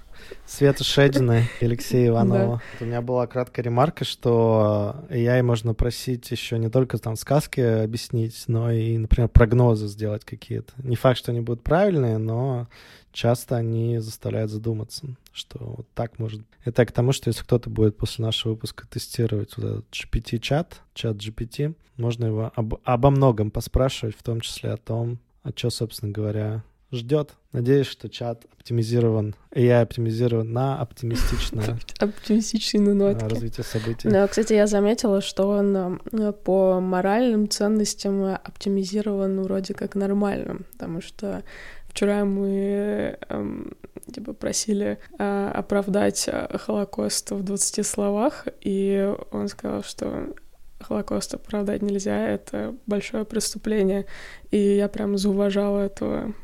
Света 0.47 0.85
Шедина 0.85 1.45
и 1.61 1.65
Алексея 1.65 2.09
Иванова. 2.09 2.63
У 2.81 2.85
меня 2.85 3.03
была 3.03 3.27
краткая 3.27 3.65
ремарка, 3.65 4.05
что 4.05 4.97
AI 5.09 5.43
можно 5.43 5.75
просить 5.75 6.31
еще 6.31 6.59
не 6.59 6.69
только 6.69 6.99
там 6.99 7.17
сказки 7.17 7.61
объяснить, 7.61 8.45
но 8.47 8.71
и, 8.71 8.99
например, 8.99 9.29
прогнозы 9.29 9.87
сделать 9.87 10.25
какие-то. 10.25 10.73
Не 10.79 10.97
факт, 10.97 11.19
что 11.19 11.33
они 11.33 11.41
будут 11.41 11.63
правильные, 11.63 12.19
но 12.19 12.69
часто 13.13 13.57
они 13.57 13.99
заставляют 13.99 14.51
задуматься, 14.51 15.07
что 15.33 15.59
вот 15.79 15.87
так 15.95 16.19
может. 16.19 16.43
Это 16.65 16.85
к 16.87 16.93
тому, 16.93 17.13
что 17.13 17.29
если 17.29 17.43
кто-то 17.43 17.71
будет 17.71 17.97
после 17.97 18.25
нашего 18.25 18.53
выпуска 18.53 18.87
тестировать 18.87 19.57
вот 19.57 19.65
этот 19.65 19.87
GPT-чат, 19.91 20.81
чат 20.95 21.17
GPT, 21.17 21.75
можно 21.97 22.27
его 22.27 22.53
об, 22.55 22.75
обо 22.85 23.11
многом 23.11 23.51
поспрашивать, 23.51 24.17
в 24.17 24.23
том 24.23 24.41
числе 24.41 24.71
о 24.71 24.77
том, 24.77 25.19
а 25.43 25.51
что, 25.55 25.71
собственно 25.71 26.13
говоря, 26.13 26.63
ждет. 26.93 27.35
Надеюсь, 27.53 27.87
что 27.87 28.09
чат 28.09 28.45
оптимизирован, 28.53 29.35
и 29.53 29.65
я 29.65 29.81
оптимизирован 29.81 30.53
на 30.53 30.81
оптимистичное 30.81 31.79
Оптимистичные 31.99 32.95
нотки. 32.95 33.25
развитие 33.25 33.65
событий. 33.65 34.09
Да, 34.09 34.27
кстати, 34.29 34.53
я 34.53 34.67
заметила, 34.67 35.21
что 35.21 35.49
он 35.49 36.01
э, 36.13 36.33
по 36.33 36.81
моральным 36.81 37.49
ценностям 37.49 38.23
оптимизирован 38.25 39.43
вроде 39.43 39.75
как 39.75 39.95
нормальным, 39.95 40.67
потому 40.73 41.01
что 41.01 41.43
вчера 41.89 42.25
мы 42.25 43.19
эм, 43.29 43.73
типа 44.13 44.33
просили 44.33 44.99
э, 45.19 45.51
оправдать 45.55 46.29
э, 46.29 46.57
Холокост 46.59 47.31
в 47.33 47.43
20 47.43 47.87
словах, 47.87 48.47
и 48.61 49.13
он 49.33 49.49
сказал, 49.49 49.83
что 49.83 50.35
Холокост 50.81 51.35
оправдать 51.35 51.83
нельзя, 51.83 52.29
это 52.29 52.75
большое 52.87 53.25
преступление. 53.25 54.07
И 54.51 54.59
я 54.59 54.89
прям 54.89 55.19
зауважала 55.19 55.81
этого 55.81 56.35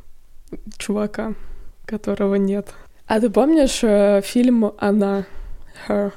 чувака, 0.78 1.34
которого 1.84 2.36
нет. 2.36 2.68
А 3.06 3.20
ты 3.20 3.30
помнишь 3.30 3.80
э, 3.82 4.20
фильм 4.22 4.72
«Она»? 4.78 5.26
Her. 5.88 6.12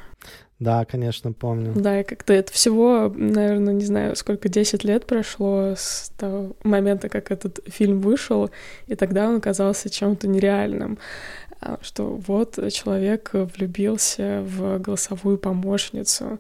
Да, 0.60 0.84
конечно, 0.84 1.32
помню. 1.32 1.74
Да, 1.74 2.02
и 2.02 2.04
как-то 2.04 2.34
это 2.34 2.52
всего, 2.52 3.14
наверное, 3.16 3.74
не 3.74 3.86
знаю, 3.86 4.16
сколько, 4.18 4.50
10 4.50 4.84
лет 4.84 5.06
прошло 5.06 5.74
с 5.78 6.12
того 6.18 6.56
момента, 6.64 7.08
как 7.08 7.32
этот 7.32 7.62
фильм 7.68 8.02
вышел, 8.02 8.50
и 8.88 8.96
тогда 8.96 9.30
он 9.30 9.40
казался 9.40 9.90
чем-то 9.90 10.28
нереальным. 10.28 10.98
А, 11.62 11.78
Что 11.82 12.08
вот 12.28 12.60
человек 12.74 13.32
влюбился 13.34 14.44
в 14.46 14.80
голосовую 14.80 15.38
помощницу, 15.38 16.40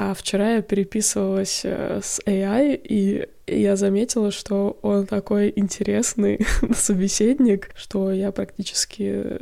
а 0.00 0.14
вчера 0.14 0.54
я 0.54 0.62
переписывалась 0.62 1.62
э, 1.64 1.98
с 2.00 2.20
AI, 2.24 2.80
и 2.80 3.28
я 3.48 3.74
заметила, 3.74 4.30
что 4.30 4.78
он 4.80 5.06
такой 5.06 5.52
интересный 5.56 6.46
собеседник, 6.72 7.70
что 7.74 8.12
я 8.12 8.30
практически 8.30 9.40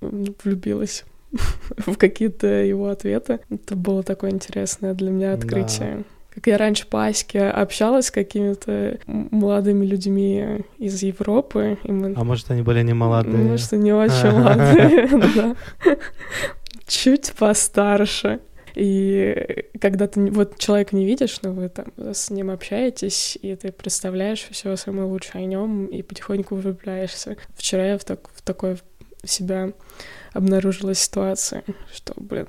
влюбилась 0.00 1.04
в 1.76 1.96
какие-то 1.96 2.46
его 2.46 2.88
ответы. 2.88 3.40
Это 3.50 3.76
было 3.76 4.02
такое 4.02 4.30
интересное 4.30 4.94
для 4.94 5.10
меня 5.10 5.34
открытие. 5.34 6.04
Как 6.34 6.46
я 6.46 6.56
раньше 6.56 6.86
по 6.86 7.04
Аське 7.04 7.42
общалась 7.42 8.06
с 8.06 8.10
какими-то 8.10 8.98
молодыми 9.06 9.84
людьми 9.84 10.64
из 10.78 11.02
Европы, 11.02 11.76
и 11.84 11.92
мы... 11.92 12.14
А 12.16 12.24
может, 12.24 12.50
они 12.50 12.62
были 12.62 12.82
не 12.82 12.94
молодые? 12.94 13.44
Может, 13.44 13.72
не 13.72 13.92
очень 13.92 14.30
молодые, 14.30 15.08
да. 15.34 15.56
Чуть 16.86 17.34
постарше. 17.34 18.40
И 18.78 19.66
когда 19.80 20.06
ты 20.06 20.30
вот 20.30 20.56
человека 20.58 20.94
не 20.94 21.04
видишь, 21.04 21.42
но 21.42 21.52
вы 21.52 21.68
там 21.68 21.86
с 21.96 22.30
ним 22.30 22.50
общаетесь, 22.50 23.36
и 23.42 23.56
ты 23.56 23.72
представляешь 23.72 24.46
все 24.52 24.76
самое 24.76 25.08
лучшее 25.08 25.42
о 25.42 25.46
нем 25.46 25.86
и 25.86 26.02
потихоньку 26.02 26.54
влюбляешься. 26.54 27.36
Вчера 27.56 27.84
я 27.84 27.98
в, 27.98 28.04
так, 28.04 28.28
в 28.32 28.40
такой 28.40 28.78
себя 29.24 29.72
обнаружила 30.32 30.94
ситуация, 30.94 31.64
что, 31.92 32.14
блин, 32.16 32.46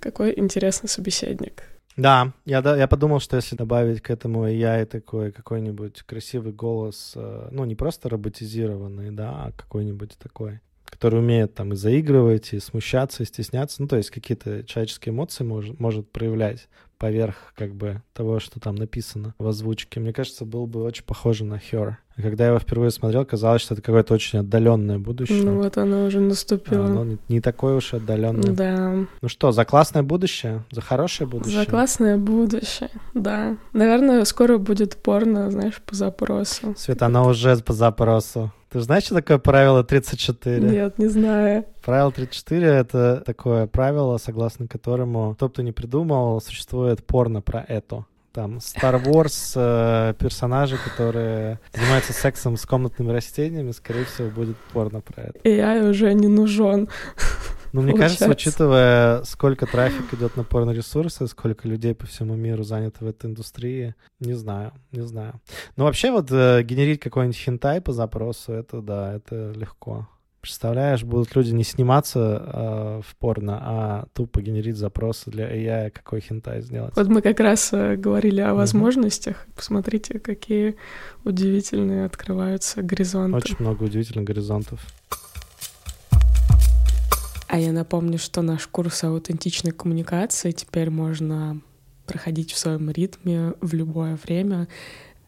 какой 0.00 0.36
интересный 0.36 0.88
собеседник. 0.88 1.62
Да, 1.96 2.32
я, 2.46 2.62
да, 2.62 2.76
я 2.76 2.88
подумал, 2.88 3.20
что 3.20 3.36
если 3.36 3.54
добавить 3.54 4.00
к 4.00 4.10
этому 4.10 4.48
AI 4.48 4.86
такой 4.86 5.30
какой-нибудь 5.30 6.02
красивый 6.02 6.52
голос, 6.52 7.12
э, 7.14 7.48
ну, 7.52 7.64
не 7.64 7.76
просто 7.76 8.08
роботизированный, 8.08 9.12
да, 9.12 9.30
а 9.30 9.52
какой-нибудь 9.52 10.18
такой, 10.18 10.60
который 11.00 11.20
умеет 11.20 11.54
там 11.54 11.72
и 11.72 11.76
заигрывать, 11.76 12.52
и 12.52 12.60
смущаться, 12.60 13.22
и 13.22 13.26
стесняться, 13.26 13.80
ну, 13.80 13.88
то 13.88 13.96
есть 13.96 14.10
какие-то 14.10 14.64
человеческие 14.64 15.14
эмоции 15.14 15.44
мож- 15.44 15.74
может 15.78 16.12
проявлять 16.12 16.68
поверх 16.98 17.54
как 17.56 17.74
бы 17.74 18.02
того, 18.12 18.38
что 18.38 18.60
там 18.60 18.74
написано 18.74 19.34
в 19.38 19.46
озвучке. 19.48 19.98
Мне 19.98 20.12
кажется, 20.12 20.44
был 20.44 20.66
бы 20.66 20.82
очень 20.82 21.04
похоже 21.04 21.46
на 21.46 21.54
Her. 21.54 21.94
И 22.18 22.20
когда 22.22 22.44
я 22.44 22.50
его 22.50 22.58
впервые 22.58 22.90
смотрел, 22.90 23.24
казалось, 23.24 23.62
что 23.62 23.72
это 23.72 23.82
какое-то 23.82 24.12
очень 24.12 24.40
отдаленное 24.40 24.98
будущее. 24.98 25.42
Ну 25.42 25.62
вот 25.62 25.78
оно 25.78 26.04
уже 26.04 26.20
наступило. 26.20 26.84
оно 26.84 27.04
не, 27.04 27.18
не 27.30 27.40
такое 27.40 27.76
уж 27.76 27.94
отдаленное. 27.94 28.52
Да, 28.52 29.06
Ну 29.22 29.28
что, 29.30 29.52
за 29.52 29.64
классное 29.64 30.02
будущее? 30.02 30.64
За 30.70 30.82
хорошее 30.82 31.26
будущее? 31.30 31.64
за 31.64 31.70
классное 31.70 32.18
будущее, 32.18 32.90
да. 33.14 33.56
Наверное, 33.72 34.22
скоро 34.26 34.58
будет 34.58 34.96
порно, 34.96 35.50
знаешь, 35.50 35.80
по 35.80 35.94
запросу. 35.96 36.74
Света, 36.76 37.06
она 37.06 37.24
уже 37.26 37.56
по 37.56 37.72
запросу. 37.72 38.52
Ты 38.70 38.78
знаешь, 38.80 39.02
что 39.04 39.16
такое 39.16 39.38
правило 39.38 39.82
34? 39.82 40.60
Нет, 40.60 40.96
не 40.98 41.08
знаю. 41.08 41.64
Правило 41.82 42.12
34— 42.12 42.66
это 42.68 43.20
такое 43.26 43.66
правило, 43.66 44.16
согласно 44.18 44.68
которому, 44.68 45.34
кто 45.34 45.48
бы 45.48 45.54
то 45.54 45.62
ни 45.64 45.72
придумал, 45.72 46.40
существует 46.40 47.04
порно 47.04 47.40
про 47.42 47.64
это. 47.66 48.04
Там 48.32 48.58
Star 48.58 49.02
Wars 49.02 49.54
э, 49.56 50.14
персонажи, 50.14 50.78
которые 50.78 51.58
занимаются 51.74 52.12
сексом 52.12 52.56
с 52.56 52.64
комнатными 52.64 53.10
растениями, 53.10 53.72
скорее 53.72 54.04
всего, 54.04 54.28
будет 54.28 54.56
порно 54.72 55.00
про 55.00 55.22
это. 55.22 55.38
И 55.42 55.56
я 55.56 55.84
уже 55.84 56.14
не 56.14 56.28
нужен. 56.28 56.88
Ну, 57.72 57.82
мне 57.82 57.94
кажется, 57.94 58.28
учитывая, 58.28 59.22
сколько 59.24 59.66
трафик 59.66 60.12
идет 60.14 60.36
на 60.36 60.44
порно-ресурсы, 60.44 61.26
сколько 61.26 61.68
людей 61.68 61.94
по 61.94 62.06
всему 62.06 62.34
миру 62.34 62.62
занято 62.62 63.04
в 63.04 63.08
этой 63.08 63.30
индустрии, 63.30 63.94
не 64.18 64.34
знаю, 64.34 64.72
не 64.92 65.02
знаю. 65.02 65.40
Но 65.76 65.84
вообще 65.84 66.10
вот 66.10 66.30
э, 66.30 66.62
генерить 66.62 67.00
какой-нибудь 67.00 67.36
хентай 67.36 67.80
по 67.80 67.92
запросу, 67.92 68.52
это 68.52 68.80
да, 68.80 69.14
это 69.14 69.52
легко. 69.52 70.08
Представляешь, 70.40 71.04
будут 71.04 71.36
люди 71.36 71.52
не 71.52 71.64
сниматься 71.64 72.42
э, 72.46 73.00
в 73.06 73.16
порно, 73.16 73.58
а 73.60 74.06
тупо 74.14 74.40
генерить 74.40 74.76
запросы 74.76 75.30
для 75.30 75.44
AI, 75.54 75.90
какой 75.90 76.22
хентай 76.22 76.62
сделать. 76.62 76.96
Вот 76.96 77.08
мы 77.08 77.20
как 77.20 77.40
раз 77.40 77.74
э, 77.74 77.96
говорили 77.96 78.40
о 78.40 78.54
возможностях. 78.54 79.46
Посмотрите, 79.54 80.18
какие 80.18 80.76
удивительные 81.24 82.06
открываются 82.06 82.80
горизонты. 82.80 83.36
Очень 83.36 83.56
много 83.58 83.82
удивительных 83.82 84.24
горизонтов. 84.24 84.80
А 87.52 87.58
я 87.58 87.72
напомню, 87.72 88.16
что 88.16 88.42
наш 88.42 88.68
курс 88.68 89.02
аутентичной 89.02 89.72
коммуникации 89.72 90.52
теперь 90.52 90.88
можно 90.88 91.60
проходить 92.06 92.52
в 92.52 92.58
своем 92.58 92.88
ритме 92.90 93.54
в 93.60 93.74
любое 93.74 94.16
время, 94.24 94.68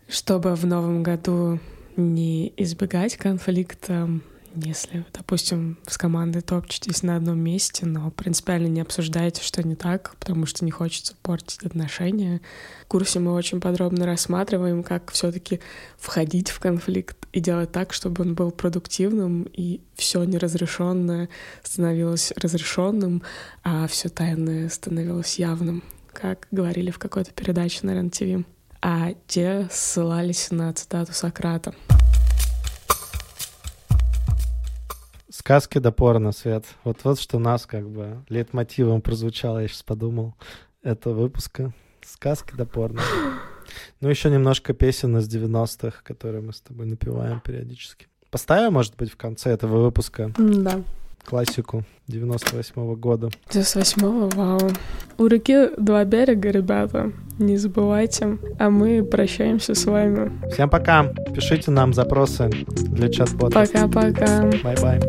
чтобы 0.07 0.55
в 0.55 0.65
новом 0.65 1.03
году 1.03 1.59
не 1.97 2.53
избегать 2.57 3.17
конфликта, 3.17 4.09
если, 4.55 5.05
допустим, 5.13 5.79
с 5.87 5.97
командой 5.99 6.43
топчетесь 6.43 7.03
на 7.03 7.17
одном 7.17 7.39
месте, 7.39 7.87
но 7.87 8.11
принципиально 8.11 8.67
не 8.67 8.81
обсуждаете, 8.81 9.43
что 9.43 9.67
не 9.67 9.75
так, 9.75 10.15
потому 10.19 10.47
что 10.47 10.65
не 10.65 10.71
хочется 10.71 11.15
портить 11.23 11.63
отношения. 11.63 12.41
В 12.85 12.89
курсе 12.89 13.19
мы 13.19 13.33
очень 13.33 13.61
подробно 13.61 14.07
рассматриваем, 14.07 14.83
как 14.83 15.11
все 15.13 15.33
таки 15.33 15.61
входить 15.99 16.51
в 16.51 16.61
конфликт 16.61 17.17
и 17.33 17.41
делать 17.41 17.73
так, 17.73 17.93
чтобы 17.93 18.23
он 18.23 18.35
был 18.35 18.51
продуктивным, 18.51 19.45
и 19.45 19.81
все 19.95 20.25
неразрешенное 20.25 21.29
становилось 21.63 22.33
разрешенным, 22.37 23.23
а 23.63 23.87
все 23.87 24.09
тайное 24.09 24.69
становилось 24.69 25.39
явным, 25.39 25.83
как 26.13 26.49
говорили 26.51 26.91
в 26.91 26.99
какой-то 26.99 27.33
передаче 27.33 27.81
на 27.83 27.93
РЕН-ТВ. 27.93 28.47
А 28.83 29.15
те 29.29 29.69
ссылались 29.71 30.51
на 30.51 30.73
цитату 30.73 31.13
Сократа. 31.13 31.73
Сказки 35.33 35.79
до 35.79 35.93
порно, 35.93 36.33
Свет. 36.33 36.67
Вот 36.85 36.99
вот 37.05 37.19
что 37.19 37.39
у 37.39 37.41
нас 37.41 37.65
как 37.65 37.89
бы 37.89 38.23
лейтмотивом 38.29 39.01
прозвучало, 39.01 39.61
я 39.61 39.69
сейчас 39.69 39.83
подумал, 39.83 40.35
этого 40.83 41.23
выпуска. 41.23 41.73
Сказки 42.05 42.55
до 42.55 42.67
порно. 42.67 43.01
Ну, 44.01 44.11
еще 44.11 44.29
немножко 44.29 44.75
песен 44.75 45.17
из 45.17 45.35
90-х, 45.35 46.03
которые 46.03 46.43
мы 46.43 46.53
с 46.53 46.61
тобой 46.61 46.85
напеваем 46.85 47.41
периодически. 47.41 48.09
Поставим, 48.31 48.75
может 48.75 48.95
быть, 48.97 49.11
в 49.11 49.17
конце 49.17 49.51
этого 49.51 49.83
выпуска 49.83 50.33
Да. 50.37 50.83
Классику 51.25 51.85
98-го 52.09 52.97
года. 52.97 53.31
98-го, 53.51 54.29
вау. 54.35 54.61
У 55.19 55.27
реки 55.27 55.69
два 55.79 56.05
берега, 56.05 56.51
ребята, 56.51 57.13
не 57.39 57.57
забывайте. 57.57 58.39
А 58.59 58.71
мы 58.71 59.03
прощаемся 59.05 59.75
с 59.75 59.85
вами. 59.85 60.33
Всем 60.53 60.69
пока. 60.69 61.13
Пишите 61.35 61.71
нам 61.71 61.93
запросы 61.93 62.51
для 62.67 63.09
чат-бота. 63.09 63.61
Пока-пока. 63.61 64.51
Bye-bye. 64.63 65.01